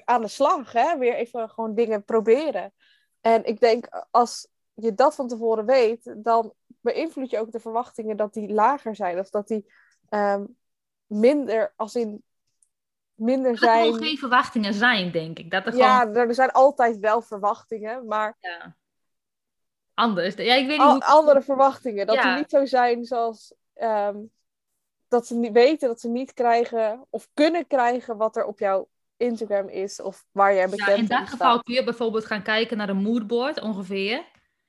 [0.03, 0.71] aan de slag.
[0.71, 0.97] Hè?
[0.97, 2.73] Weer even gewoon dingen proberen.
[3.21, 8.17] En ik denk, als je dat van tevoren weet, dan beïnvloed je ook de verwachtingen
[8.17, 9.19] dat die lager zijn.
[9.19, 9.71] Of dat die
[10.09, 10.57] um,
[11.05, 12.23] minder, als in
[13.13, 13.93] minder zijn.
[13.93, 15.51] Er geen verwachtingen zijn, denk ik.
[15.51, 16.15] Dat er ja, gewoon...
[16.15, 18.37] er zijn altijd wel verwachtingen, maar...
[18.39, 18.75] Ja.
[19.93, 20.35] Anders.
[20.35, 21.05] Ja, ik weet niet hoe...
[21.05, 22.07] Andere verwachtingen.
[22.07, 22.23] Dat ja.
[22.23, 23.53] die niet zo zijn zoals...
[23.75, 24.31] Um,
[25.07, 28.87] dat ze niet weten dat ze niet krijgen of kunnen krijgen wat er op jouw
[29.19, 31.09] Instagram is of waar jij bekend bent.
[31.09, 34.25] Ja, in dat geval kun je bijvoorbeeld gaan kijken naar een moodboard ongeveer.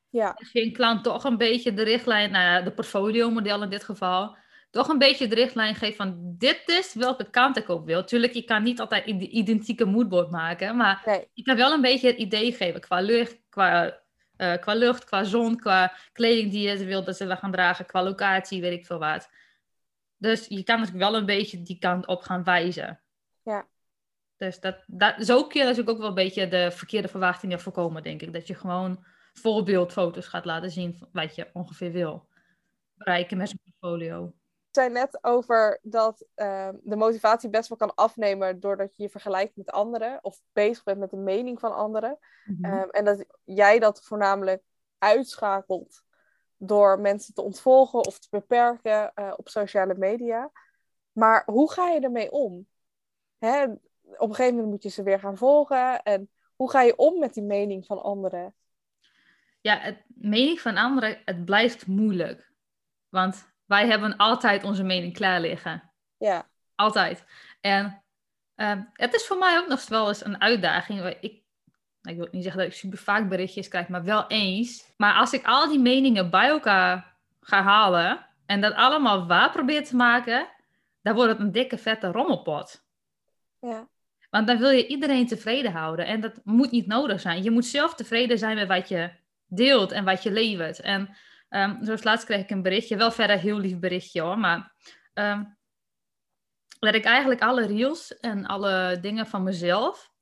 [0.09, 0.35] Ja.
[0.39, 3.71] Als je een klant toch een beetje de richtlijn, nou ja, de portfolio model in
[3.71, 4.37] dit geval,
[4.71, 8.05] toch een beetje de richtlijn geeft van dit is welke kant ik op wil.
[8.05, 12.07] Tuurlijk, je kan niet altijd de identieke moodboard maken, maar je kan wel een beetje
[12.07, 14.01] het idee geven qua lucht, qua,
[14.37, 18.03] uh, qua lucht, qua zon, qua kleding die je wil dat ze gaan dragen, qua
[18.03, 19.29] locatie, weet ik veel wat.
[20.17, 23.01] Dus je kan dus wel een beetje die kant op gaan wijzen.
[23.43, 23.69] Ja.
[24.41, 28.03] Dus dat, dat, zo kun je natuurlijk ook wel een beetje de verkeerde verwachtingen voorkomen,
[28.03, 28.33] denk ik.
[28.33, 32.29] Dat je gewoon voorbeeldfoto's gaat laten zien wat je ongeveer wil
[32.95, 34.35] bereiken met zo'n portfolio
[34.71, 39.57] zei net over dat ehm, de motivatie best wel kan afnemen doordat je je vergelijkt
[39.57, 42.19] met anderen of bezig bent met de mening van anderen.
[42.45, 42.65] Mhm.
[42.65, 44.63] Ehm, en dat jij dat voornamelijk
[44.99, 46.03] uitschakelt
[46.57, 50.51] door mensen te ontvolgen of te beperken uh, op sociale media.
[51.13, 52.67] Maar hoe ga je ermee om?
[53.39, 53.67] Hè?
[54.17, 56.03] Op een gegeven moment moet je ze weer gaan volgen.
[56.03, 58.55] En hoe ga je om met die mening van anderen?
[59.61, 62.53] Ja, het mening van anderen, het blijft moeilijk.
[63.09, 65.91] Want wij hebben altijd onze mening klaar liggen.
[66.17, 66.49] Ja.
[66.75, 67.25] Altijd.
[67.61, 68.03] En
[68.55, 71.17] ehm, het is voor mij ook nog wel eens een uitdaging.
[71.21, 71.43] Ik,
[72.03, 74.93] ik wil niet zeggen dat ik super vaak berichtjes krijg, maar wel eens.
[74.97, 79.85] Maar als ik al die meningen bij elkaar ga halen en dat allemaal waar probeer
[79.85, 80.49] te maken,
[81.03, 82.85] dan wordt het een dikke vette rommelpot.
[83.61, 83.89] Ja.
[84.31, 86.07] Want dan wil je iedereen tevreden houden.
[86.07, 87.43] En dat moet niet nodig zijn.
[87.43, 89.11] Je moet zelf tevreden zijn met wat je
[89.47, 90.81] deelt en wat je levert.
[90.81, 91.17] En
[91.53, 94.75] Um, zoals laatst kreeg ik een berichtje, wel verder heel lief berichtje hoor, maar
[95.15, 95.57] um,
[96.79, 100.13] dat ik eigenlijk alle reels en alle dingen van mezelf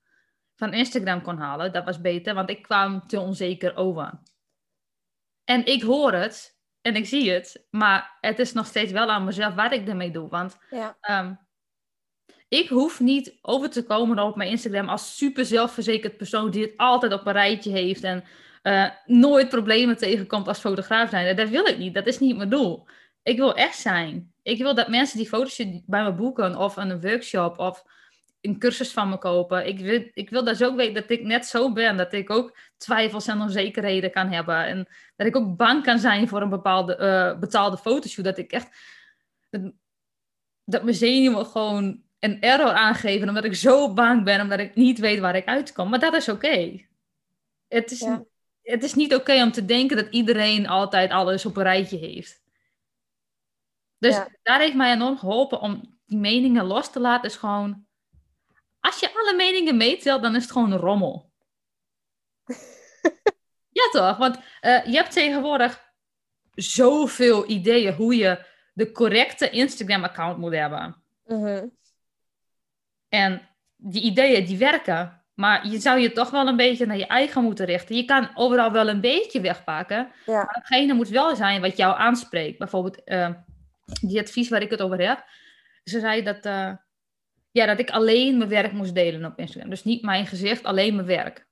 [0.54, 1.72] van Instagram kon halen.
[1.72, 4.20] Dat was beter, want ik kwam te onzeker over.
[5.44, 9.24] En ik hoor het en ik zie het, maar het is nog steeds wel aan
[9.24, 10.28] mezelf wat ik ermee doe.
[10.28, 10.96] Want ja.
[11.20, 11.38] um,
[12.48, 16.76] ik hoef niet over te komen op mijn Instagram als super zelfverzekerd persoon die het
[16.76, 18.24] altijd op een rijtje heeft en
[18.62, 21.36] uh, nooit problemen tegenkomt als fotograaf zijn.
[21.36, 21.94] Dat wil ik niet.
[21.94, 22.86] Dat is niet mijn doel.
[23.22, 24.32] Ik wil echt zijn.
[24.42, 27.84] Ik wil dat mensen die foto's bij me boeken of een workshop of
[28.40, 29.66] een cursus van me kopen.
[29.66, 31.96] Ik wil, ik wil dat ze ook weten dat ik net zo ben.
[31.96, 34.64] Dat ik ook twijfels en onzekerheden kan hebben.
[34.64, 38.24] En dat ik ook bang kan zijn voor een bepaalde uh, betaalde fotoshoot.
[38.24, 38.68] Dat ik echt...
[39.50, 39.72] Dat,
[40.64, 43.28] dat mijn zenuwen gewoon een error aangeven.
[43.28, 44.40] Omdat ik zo bang ben.
[44.40, 45.88] Omdat ik niet weet waar ik uitkom.
[45.88, 46.86] Maar dat is oké.
[47.68, 48.00] Het is...
[48.00, 48.26] Ja
[48.70, 52.42] het is niet oké om te denken dat iedereen altijd alles op een rijtje heeft.
[53.98, 57.30] Dus daar heeft mij enorm geholpen om die meningen los te laten.
[57.30, 57.86] Is gewoon,
[58.80, 61.30] als je alle meningen meetelt, dan is het gewoon een rommel.
[63.78, 64.16] ja, toch?
[64.16, 65.92] Want uh, je hebt tegenwoordig
[66.54, 71.02] zoveel ideeën hoe je de correcte Instagram-account moet hebben.
[71.24, 71.66] Mhm.
[73.08, 77.06] En die ideeën die werken, maar je zou je toch wel een beetje naar je
[77.06, 77.96] eigen moeten richten.
[77.96, 80.34] Je kan overal wel een beetje wegpakken, Ja.
[80.34, 82.58] maar hetgene moet wel zijn wat jou aanspreekt.
[82.58, 83.30] Bijvoorbeeld eh,
[84.00, 85.24] die advies waar ik het over heb.
[85.84, 86.72] Ze zei dat, eh,
[87.50, 89.70] ja, dat ik alleen mijn werk moest delen op Instagram.
[89.70, 91.46] Dus niet mijn gezicht, alleen mijn werk.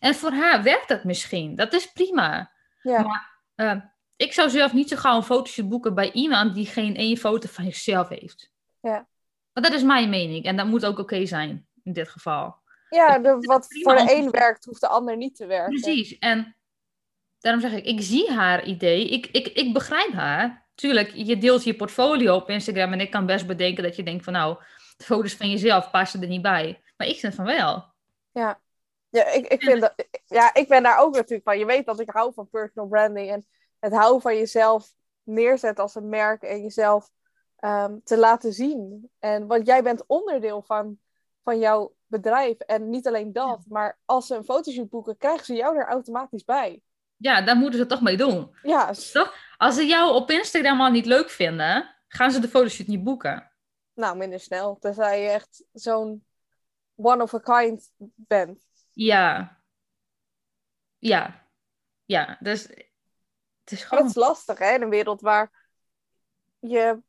[0.00, 1.56] En voor haar werkt dat misschien.
[1.56, 2.52] Dat is prima.
[2.82, 3.02] Ja.
[3.02, 3.80] Maar eh,
[4.16, 7.48] ik zou zelf niet zo gauw een fotoshoot boeken bij iemand die geen één foto
[7.48, 8.52] van zichzelf heeft.
[8.80, 9.08] Ja.
[9.60, 10.44] Maar dat is mijn mening.
[10.44, 12.58] En dat moet ook oké zijn in dit geval.
[12.88, 15.80] Ja, de, wat voor de een werkt, hoeft de ander niet te werken.
[15.80, 16.18] Precies.
[16.18, 16.56] En
[17.38, 19.08] daarom zeg ik, ik zie haar idee.
[19.08, 20.68] Ik, ik, ik begrijp haar.
[20.74, 22.92] Tuurlijk, je deelt je portfolio op Instagram.
[22.92, 24.58] En ik kan best bedenken dat je denkt van nou,
[24.96, 26.82] de foto's van jezelf passen er niet bij.
[26.96, 27.84] Maar ik vind van wel.
[28.32, 28.60] Ja,
[29.10, 29.94] ik, ik, vind dat,
[30.26, 31.58] ja, ik ben daar ook natuurlijk van.
[31.58, 33.46] Je weet dat ik hou van personal branding en
[33.78, 34.92] het houden van jezelf
[35.22, 37.10] neerzetten als een merk en jezelf
[37.60, 39.10] ehm, te laten zien.
[39.18, 40.98] En want jij bent onderdeel van,
[41.42, 42.58] van jouw bedrijf.
[42.58, 46.44] En niet alleen dat, maar als ze een fotoshoot boeken, krijgen ze jou er automatisch
[46.44, 46.82] bij.
[47.16, 48.56] Ja, daar moeten ze toch mee doen.
[48.62, 49.34] Ja, Toch?
[49.56, 53.52] Als ze jou op Instagram al niet leuk vinden, gaan ze de fotoshoot niet boeken.
[53.94, 54.78] nou minder snel.
[54.78, 56.24] Tenzij je echt zo'n
[56.96, 58.64] one of a kind bent.
[58.92, 59.58] Ja.
[60.98, 61.48] Ja.
[62.04, 64.02] Ja, dus het is gewoon...
[64.02, 64.74] dat is lastig, hè?
[64.74, 65.68] In een wereld waar
[66.58, 67.02] je,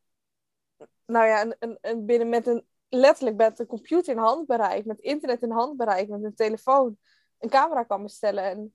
[1.05, 4.99] nou ja, een, een, een binnen met een, letterlijk met een computer in handbereik, met
[4.99, 6.97] internet in handbereik, met een telefoon,
[7.39, 8.73] een camera kan bestellen en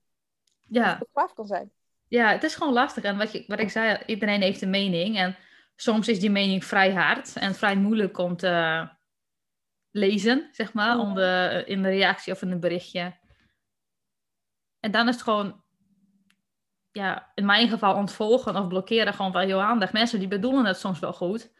[0.63, 0.97] Ja.
[0.97, 1.71] fotograaf kan zijn.
[2.07, 3.03] Ja, het is gewoon lastig.
[3.03, 5.17] En wat, je, wat ik zei, iedereen heeft een mening.
[5.17, 5.37] En
[5.75, 8.87] soms is die mening vrij hard en vrij moeilijk om te
[9.91, 11.01] lezen, zeg maar, Ja.
[11.01, 13.17] om de, in de reactie of in een berichtje.
[14.79, 15.63] En dan is het gewoon,
[16.91, 19.93] ja, in mijn geval ontvolgen of blokkeren gewoon van jouw aandacht.
[19.93, 21.51] Mensen die bedoelen het soms wel goed.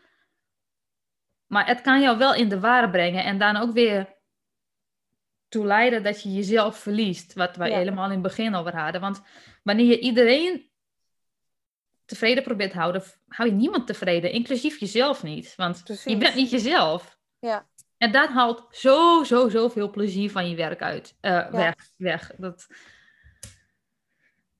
[1.47, 4.15] Maar het kan jou wel in de ware brengen en dan ook weer
[5.47, 7.33] toe leiden dat je jezelf verliest.
[7.33, 7.77] Wat wij Ja.
[7.77, 9.01] helemaal in het begin over hadden.
[9.01, 9.21] Want
[9.63, 10.69] wanneer je iedereen
[12.05, 15.55] tevreden probeert te houden, hou je niemand tevreden, inclusief jezelf niet.
[15.55, 16.11] Want Precies.
[16.11, 17.17] je bent niet jezelf.
[17.39, 17.67] Ja.
[17.97, 21.15] En dat haalt zo, zo, zo veel plezier van je werk uit.
[21.19, 22.31] eh, weg, weg.
[22.37, 22.67] Dat...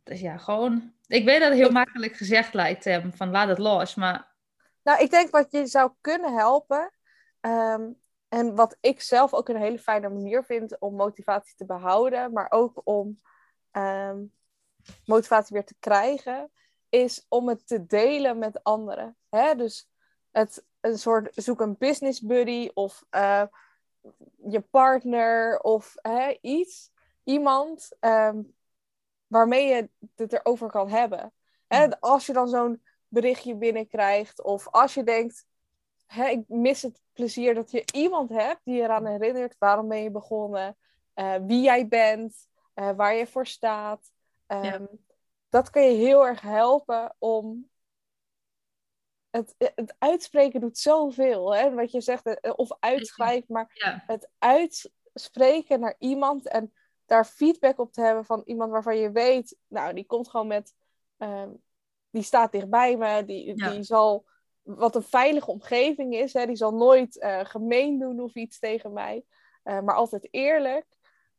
[0.04, 0.94] Dus ja, gewoon...
[1.08, 3.96] Ik weet dat het heel makkelijk gezegd lijkt, van laat het los.
[3.96, 4.36] Maar
[4.88, 6.92] Nou, ik denk wat je zou kunnen helpen,
[7.40, 7.92] ehm,
[8.28, 12.52] en wat ik zelf ook een hele fijne manier vind om motivatie te behouden, maar
[12.52, 13.22] ook om
[13.72, 14.24] ehm,
[15.06, 16.52] motivatie weer te krijgen,
[16.90, 19.18] is om het te delen met anderen.
[19.30, 19.56] Hè?
[19.56, 19.90] Dus
[20.32, 23.44] het, een soort, zoek een business buddy of eh,
[24.38, 26.92] je partner of hè, iets,
[27.24, 28.42] iemand ehm,
[29.28, 31.34] waarmee je het erover kan hebben.
[31.68, 32.00] Hè?
[32.00, 34.44] Als je dan zo'n berichtje binnenkrijgt.
[34.44, 35.46] Of als je denkt,
[36.06, 39.56] hè, ik mis het plezier dat je iemand hebt die je eraan herinnert.
[39.60, 40.78] Waarom ben je begonnen?
[41.14, 42.48] eh, wie jij bent.
[42.74, 44.12] eh, waar je voor staat.
[44.46, 44.86] Ehm,
[45.50, 47.70] Dat kan je heel erg helpen om...
[49.30, 51.56] Het, het uitspreken doet zoveel.
[51.56, 51.74] Hè?
[51.74, 56.74] Wat je zegt, eh, of uitschrijven, maar ja, het uitspreken naar iemand en
[57.06, 60.74] daar feedback op te hebben van iemand waarvan je weet, nou, die komt gewoon met,
[61.18, 61.50] ehm,
[62.10, 63.70] die staat dichtbij me, die, Ja.
[63.70, 64.26] die zal,
[64.62, 68.94] wat een veilige omgeving is, hè, die zal nooit eh, gemeen doen of iets tegen
[68.94, 69.24] mij,
[69.64, 70.86] eh, maar altijd eerlijk.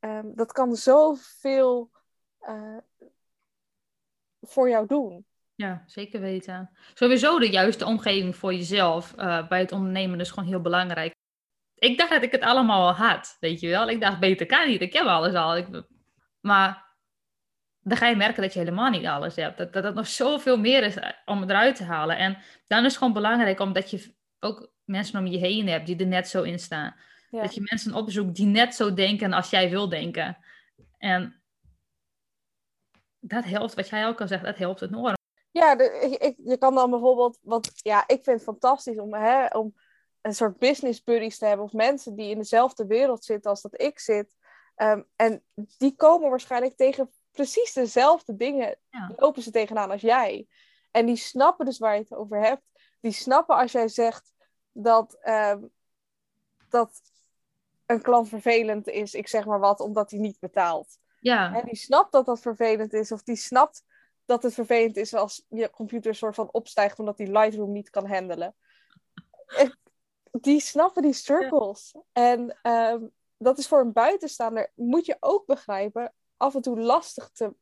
[0.01, 1.91] Ehm, dat kan zoveel
[2.39, 2.77] eh
[4.41, 5.27] voor jou doen.
[5.55, 6.71] ja, zeker weten.
[6.95, 9.14] Sowieso de juiste omgeving voor jezelf
[9.49, 11.14] bij het ondernemen is gewoon heel belangrijk.
[11.75, 13.89] Ik dacht dat ik het allemaal al had, weet je wel.
[13.89, 15.57] Ik dacht, beter kan niet, ik heb alles al.
[15.57, 15.83] Ik,
[16.41, 16.88] maar
[17.81, 19.59] dan ga je merken dat je helemaal niet alles hebt.
[19.59, 22.16] Dat, dat nog zoveel meer is eh, om eruit te halen.
[22.18, 25.97] En dan is het gewoon belangrijk omdat je ook mensen om je heen hebt die
[25.97, 26.95] er net zo in staan.
[27.31, 27.43] Ja.
[27.43, 30.37] Dat je mensen opzoekt die net zo denken als jij wil denken.
[30.99, 31.43] En
[33.20, 35.16] dat helpt, wat jij ook al zegt, dat helpt enorm.
[35.51, 39.14] Ja, de, ik, ik- je kan dan bijvoorbeeld, want ja, ik vind het fantastisch om,
[39.14, 39.74] hè, om
[40.20, 43.81] een soort business buddies te hebben of mensen die in dezelfde wereld zitten als dat
[43.81, 44.37] ik zit.
[44.74, 45.43] Ehm, en
[45.79, 49.12] die komen waarschijnlijk tegen precies dezelfde dingen, Ja.
[49.16, 50.47] lopen ze tegenaan als jij.
[50.91, 52.62] En die snappen dus waar je het over hebt.
[53.01, 54.32] Die snappen als jij zegt
[54.72, 55.62] dat, ehm,
[56.68, 57.01] dat
[57.86, 60.99] een klant vervelend is, ik zeg maar wat, omdat hij niet betaalt.
[61.20, 63.12] Ja, Hè, die snapt dat dat vervelend is.
[63.12, 63.84] Of die snapt
[64.24, 68.07] dat het vervelend is als je computer soort van opstijgt omdat die Lightroom niet kan
[68.07, 68.55] handelen.
[70.30, 71.95] Die snappen die circles.
[72.12, 77.30] En ehm, dat is voor een buitenstaander, moet je ook begrijpen, af en toe lastig
[77.30, 77.55] te,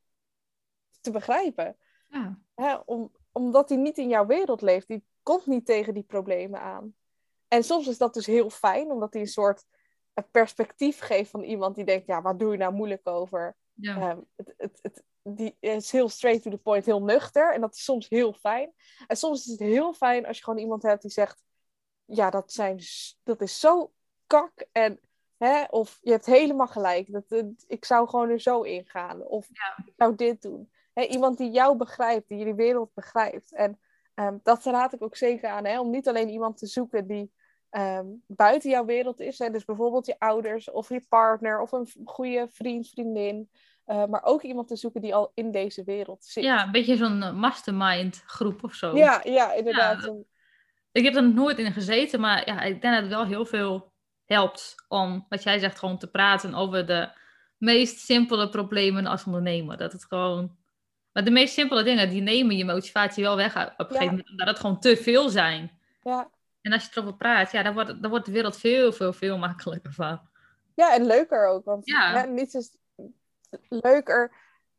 [1.00, 1.76] te begrijpen.
[2.08, 2.38] ja.
[2.54, 4.88] Hè, om, omdat hij niet in jouw wereld leeft.
[4.88, 6.94] Die komt niet tegen die problemen aan.
[7.48, 9.64] En soms is dat dus heel fijn, omdat hij een soort
[10.30, 13.56] perspectief geeft van iemand die denkt, ja, wat doe je nou moeilijk over?
[13.72, 13.96] Ja.
[13.96, 17.54] Ehm, het, het, het, die is heel straight to the point, heel nuchter.
[17.54, 18.72] En dat is soms heel fijn.
[19.06, 21.42] En soms is het heel fijn als je gewoon iemand hebt die zegt,
[22.04, 22.80] ja, dat, zijn,
[23.22, 23.92] dat is zo
[24.26, 24.66] kak.
[24.72, 25.00] En,
[25.38, 27.12] hè, of je hebt helemaal gelijk.
[27.12, 29.22] Dat, ik zou gewoon er zo in gaan.
[29.22, 29.84] Of ja.
[29.84, 30.70] ik zou dit doen.
[30.92, 33.54] Hè, iemand die jou begrijpt, die jullie wereld begrijpt.
[33.54, 33.78] En
[34.14, 35.64] um, dat raad ik ook zeker aan.
[35.64, 37.32] Hè, om niet alleen iemand te zoeken die
[37.76, 39.38] Ehm, buiten jouw wereld is.
[39.38, 39.50] Hè?
[39.50, 43.50] Dus bijvoorbeeld je ouders of je partner of een goede vriend, vriendin.
[43.86, 46.44] Uh, maar ook iemand te zoeken die al in deze wereld zit.
[46.44, 48.96] Ja, een beetje zo'n eh, mastermind groep of zo.
[48.96, 50.12] Ja, ja inderdaad.
[50.92, 53.92] ik heb er nooit in gezeten, maar ja, ik denk dat het wel heel veel
[54.26, 57.08] helpt om, wat jij zegt, gewoon te praten over de
[57.58, 59.76] meest simpele problemen als ondernemer.
[59.76, 60.56] Dat het gewoon...
[61.12, 64.30] Maar de meest simpele dingen, die nemen je motivatie wel weg op een gegeven moment,
[64.30, 65.70] omdat het gewoon te veel zijn.
[66.02, 66.30] Ja,
[66.66, 69.38] en als je erover praat, ja, dan wordt, dan wordt de wereld veel, veel, veel
[69.38, 70.20] makkelijker van.
[70.74, 71.64] Ja, en leuker ook.
[71.64, 72.24] Want ja.
[72.24, 72.76] niets is
[73.68, 74.32] leuker.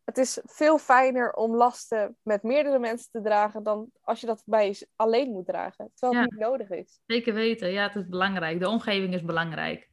[0.07, 4.43] Het is veel fijner om lasten met meerdere mensen te dragen dan als je dat
[4.45, 5.91] bij je alleen moet dragen.
[5.93, 7.01] Terwijl het niet nodig is.
[7.05, 8.59] Zeker weten, ja, het is belangrijk.
[8.59, 9.89] De omgeving is belangrijk.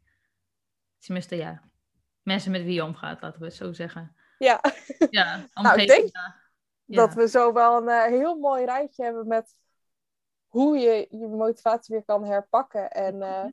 [0.98, 1.62] Tenminste, ja.
[2.22, 4.16] Mensen met wie je omgaat, laten we het zo zeggen.
[4.38, 4.60] Ja.
[5.10, 5.54] Ja, omgeving.
[5.62, 6.12] Nou, ik denk
[7.06, 9.56] dat we zo wel een uh, heel mooi rijtje hebben met
[10.46, 12.90] hoe je je motivatie weer kan herpakken.
[12.90, 13.44] En uh,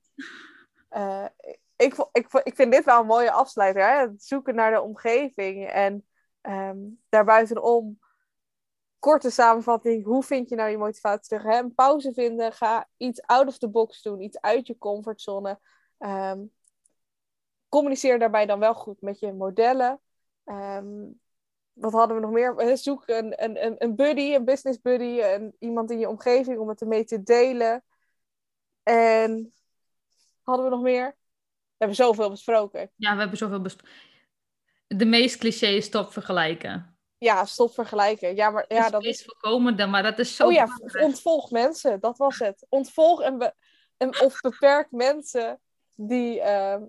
[0.90, 1.26] uh,
[1.86, 3.88] ik, ik, ik vind dit wel een mooie afsluiter.
[3.88, 4.00] Hè?
[4.00, 5.70] Het zoeken naar de omgeving.
[5.70, 6.06] En
[6.42, 8.00] um, daarbuitenom,
[9.00, 10.06] korte samenvatting.
[10.06, 11.44] Hoe vind je nou je motivatie terug?
[11.44, 11.60] Hè?
[11.60, 12.54] Een pauze vinden.
[12.54, 14.22] Ga iets out of the box doen.
[14.22, 15.60] Iets uit je comfortzone.
[16.00, 16.52] Um,
[17.70, 20.02] communiceer daarbij dan wel goed met je modellen.
[20.46, 21.20] Um,
[21.74, 22.78] wat hadden we nog meer?
[22.78, 26.82] Zoek een, een, een buddy, een business buddy, en iemand in je omgeving om het
[26.82, 27.84] ermee te delen.
[28.84, 29.54] En
[30.42, 31.06] hadden we nog meer?
[31.08, 32.92] We hebben zoveel besproken.
[32.96, 33.96] Ja, we hebben zoveel besproken.
[34.98, 36.98] De meest cliché is stop vergelijken.
[37.18, 38.36] Ja, stop vergelijken.
[38.36, 40.46] Ja, maar ja, dat is voorkomen, maar dat is zo.
[40.46, 40.68] Oh ja,
[41.00, 42.66] ontvolg mensen, dat was het.
[42.70, 43.54] Ontvolg en,
[43.98, 45.60] en of beperk mensen
[45.96, 46.84] die, ehm,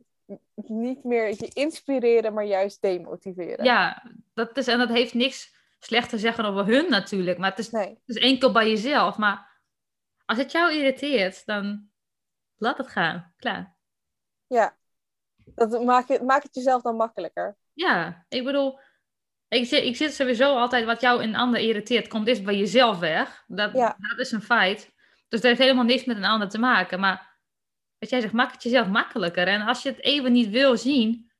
[0.54, 3.64] niet meer je inspireren, maar juist demotiveren.
[3.64, 4.02] Ja,
[4.34, 7.70] dat is, en dat heeft niks slecht te zeggen over hun natuurlijk, maar het is,
[7.70, 9.16] het is enkel bij jezelf.
[9.16, 9.60] Maar
[10.24, 11.90] als het jou irriteert, dan
[12.56, 13.32] laat het gaan.
[13.36, 13.76] Klaar.
[14.46, 14.76] Ja,
[15.44, 17.56] dat maakt het, maakt het jezelf dan makkelijker.
[17.72, 18.78] Ja, ik bedoel,
[19.48, 22.56] ik zit, ik zit sowieso altijd wat jou in een ander irriteert, komt eerst bij
[22.56, 23.44] jezelf weg.
[23.46, 24.90] Dat, dat is een feit.
[25.28, 27.00] Dus dat heeft helemaal niks met een ander te maken.
[27.00, 27.38] Maar
[27.98, 29.46] wat jij zegt, maak het jezelf makkelijker.
[29.46, 31.30] En als je het even niet wil zien,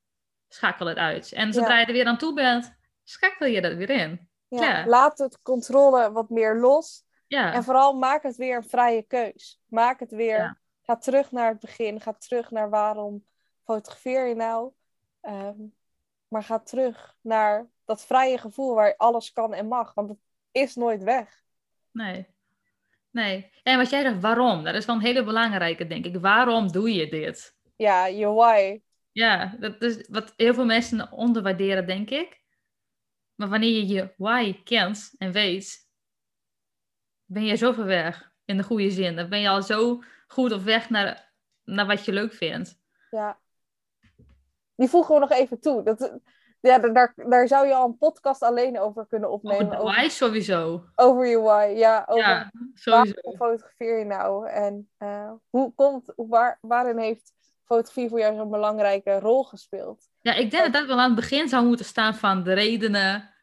[0.49, 1.33] schakel het uit.
[1.33, 4.30] En zodra je er weer aan toe bent, schakel je dat weer in.
[4.49, 7.05] Ja, Laat het controle wat meer los.
[7.26, 7.53] Ja.
[7.53, 9.61] En vooral maak het weer een vrije keus.
[9.66, 10.61] Maak het weer.
[10.83, 12.01] Ga terug naar het begin.
[12.01, 13.24] Ga terug naar waarom
[13.64, 14.72] fotografeer je nou.
[15.20, 15.61] Ehm,
[16.33, 19.95] maar ga terug naar dat vrije gevoel waar alles kan en mag.
[19.95, 20.18] Want het
[20.51, 21.43] is nooit weg.
[21.91, 22.26] Nee.
[23.11, 23.51] Nee.
[23.62, 24.64] En wat jij zegt, waarom?
[24.64, 26.16] Dat is wel een hele belangrijke, denk ik.
[26.16, 27.57] Waarom doe je dit?
[27.76, 28.80] Ja, je why.
[29.11, 32.41] Ja, dat is wat heel veel mensen onderwaarderen, denk ik.
[33.35, 35.89] Maar wanneer je je why kent en weet,
[37.24, 38.33] ben je zo ver weg.
[38.45, 39.16] In de goede zin.
[39.16, 41.33] Dan ben je al zo goed op weg naar,
[41.64, 42.80] naar wat je leuk vindt.
[43.11, 43.41] Ja.
[44.75, 45.83] Die voegen we nog even toe.
[45.83, 46.18] Dat,
[46.61, 49.66] ja, daar, daar zou je al een podcast alleen over kunnen opnemen.
[49.66, 50.85] Over de why sowieso.
[50.95, 52.05] Over je why, ja.
[52.07, 53.14] Over ja, sowieso.
[53.14, 54.49] Waarom fotografeer je nou?
[54.49, 57.33] En uh, hoe komt, waar, waarin heeft
[57.64, 60.09] fotografie voor jou zo'n belangrijke rol gespeeld?
[60.20, 63.35] Ja, ik denk dat dat wel aan het begin zou moeten staan van de redenen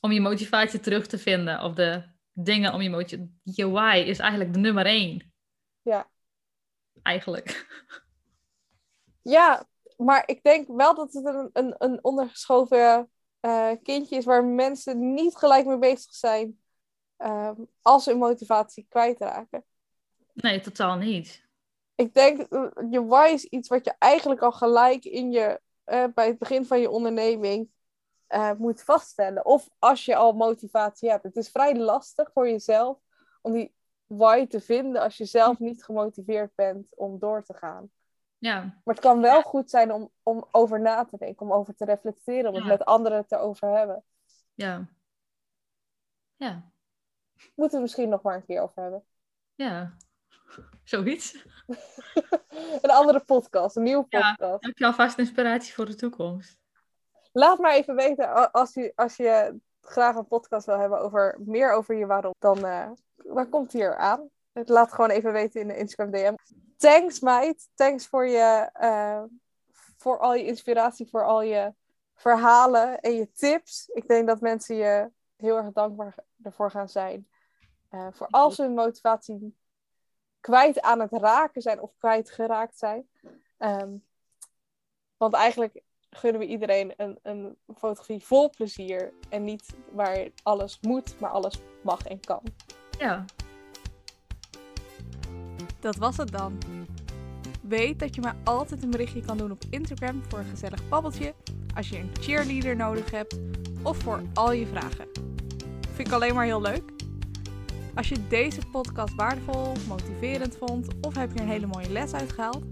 [0.00, 1.62] om je motivatie terug te vinden.
[1.62, 2.02] Of de
[2.32, 3.40] dingen om je motivatie...
[3.42, 5.32] Je why is eigenlijk de nummer één.
[5.82, 6.08] Ja.
[7.02, 7.66] Eigenlijk.
[9.22, 9.64] Ja,
[10.00, 15.14] maar ik denk wel dat het een, een, een ondergeschoven uh, kindje is waar mensen
[15.14, 16.60] niet gelijk mee bezig zijn
[17.18, 17.50] uh,
[17.82, 19.64] als ze hun motivatie kwijtraken.
[20.32, 21.48] Nee, totaal niet.
[21.94, 26.04] Ik denk, eh, je why is iets wat je eigenlijk al gelijk in je, uh,
[26.14, 27.68] bij het begin van je onderneming
[28.58, 29.44] moet vaststellen.
[29.44, 31.22] Of als je al motivatie hebt.
[31.22, 32.98] Het is vrij lastig voor jezelf
[33.42, 33.74] om die
[34.06, 37.90] why te vinden als je zelf niet gemotiveerd bent om door te gaan.
[38.40, 38.60] Ja.
[38.60, 41.84] Maar het kan wel goed zijn om, om over na te denken, om over te
[41.84, 44.04] reflecteren, om het met anderen te over hebben.
[44.54, 44.88] Ja.
[46.36, 46.70] Ja.
[47.54, 49.04] Moeten we misschien nog maar een keer over hebben.
[49.54, 49.96] Ja,
[50.84, 51.46] zoiets.
[52.82, 54.40] een andere podcast, een nieuwe podcast.
[54.40, 56.58] Ja, heb je alvast inspiratie voor de toekomst?
[57.32, 61.72] Laat maar even weten als je, als je graag een podcast wil hebben over meer
[61.72, 64.28] over je waarom, dan, uh, dan komt hij aan.
[64.52, 66.34] Laat gewoon even weten in de Instagram DM.
[66.80, 67.68] Thanks, meid.
[67.74, 69.22] Thanks voor, je, uh,
[69.96, 71.74] voor al je inspiratie, voor al je
[72.14, 73.88] verhalen en je tips.
[73.88, 77.28] Ik denk dat mensen je heel erg dankbaar ervoor gaan zijn.
[77.90, 79.56] Uh, voor als ze hun motivatie
[80.40, 83.08] kwijt aan het raken zijn of kwijt geraakt zijn.
[83.58, 84.04] Um,
[85.16, 89.12] want eigenlijk gunnen we iedereen een, een fotografie vol plezier.
[89.28, 92.42] En niet waar alles moet, maar alles mag en kan.
[92.98, 93.24] Ja.
[95.80, 96.58] Dat was het dan.
[97.60, 101.34] Weet dat je me altijd een berichtje kan doen op Instagram voor een gezellig babbeltje.
[101.74, 103.38] Als je een cheerleader nodig hebt.
[103.82, 105.06] Of voor al je vragen.
[105.94, 106.82] Vind ik alleen maar heel leuk.
[107.94, 112.64] Als je deze podcast waardevol, motiverend vond of heb je een hele mooie les uitgehaald,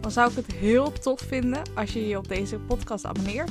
[0.00, 3.50] dan zou ik het heel tof vinden als je je op deze podcast abonneert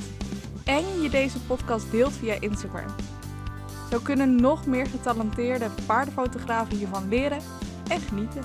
[0.64, 2.94] en je deze podcast deelt via Instagram.
[3.90, 7.40] Zo kunnen nog meer getalenteerde paardenfotografen hiervan leren
[7.88, 8.42] en genieten.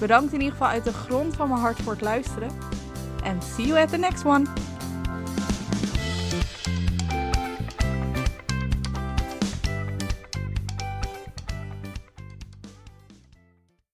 [0.00, 2.50] Bedankt in ieder geval uit de grond van mijn hart voor het luisteren
[3.22, 4.44] en see you at the next one!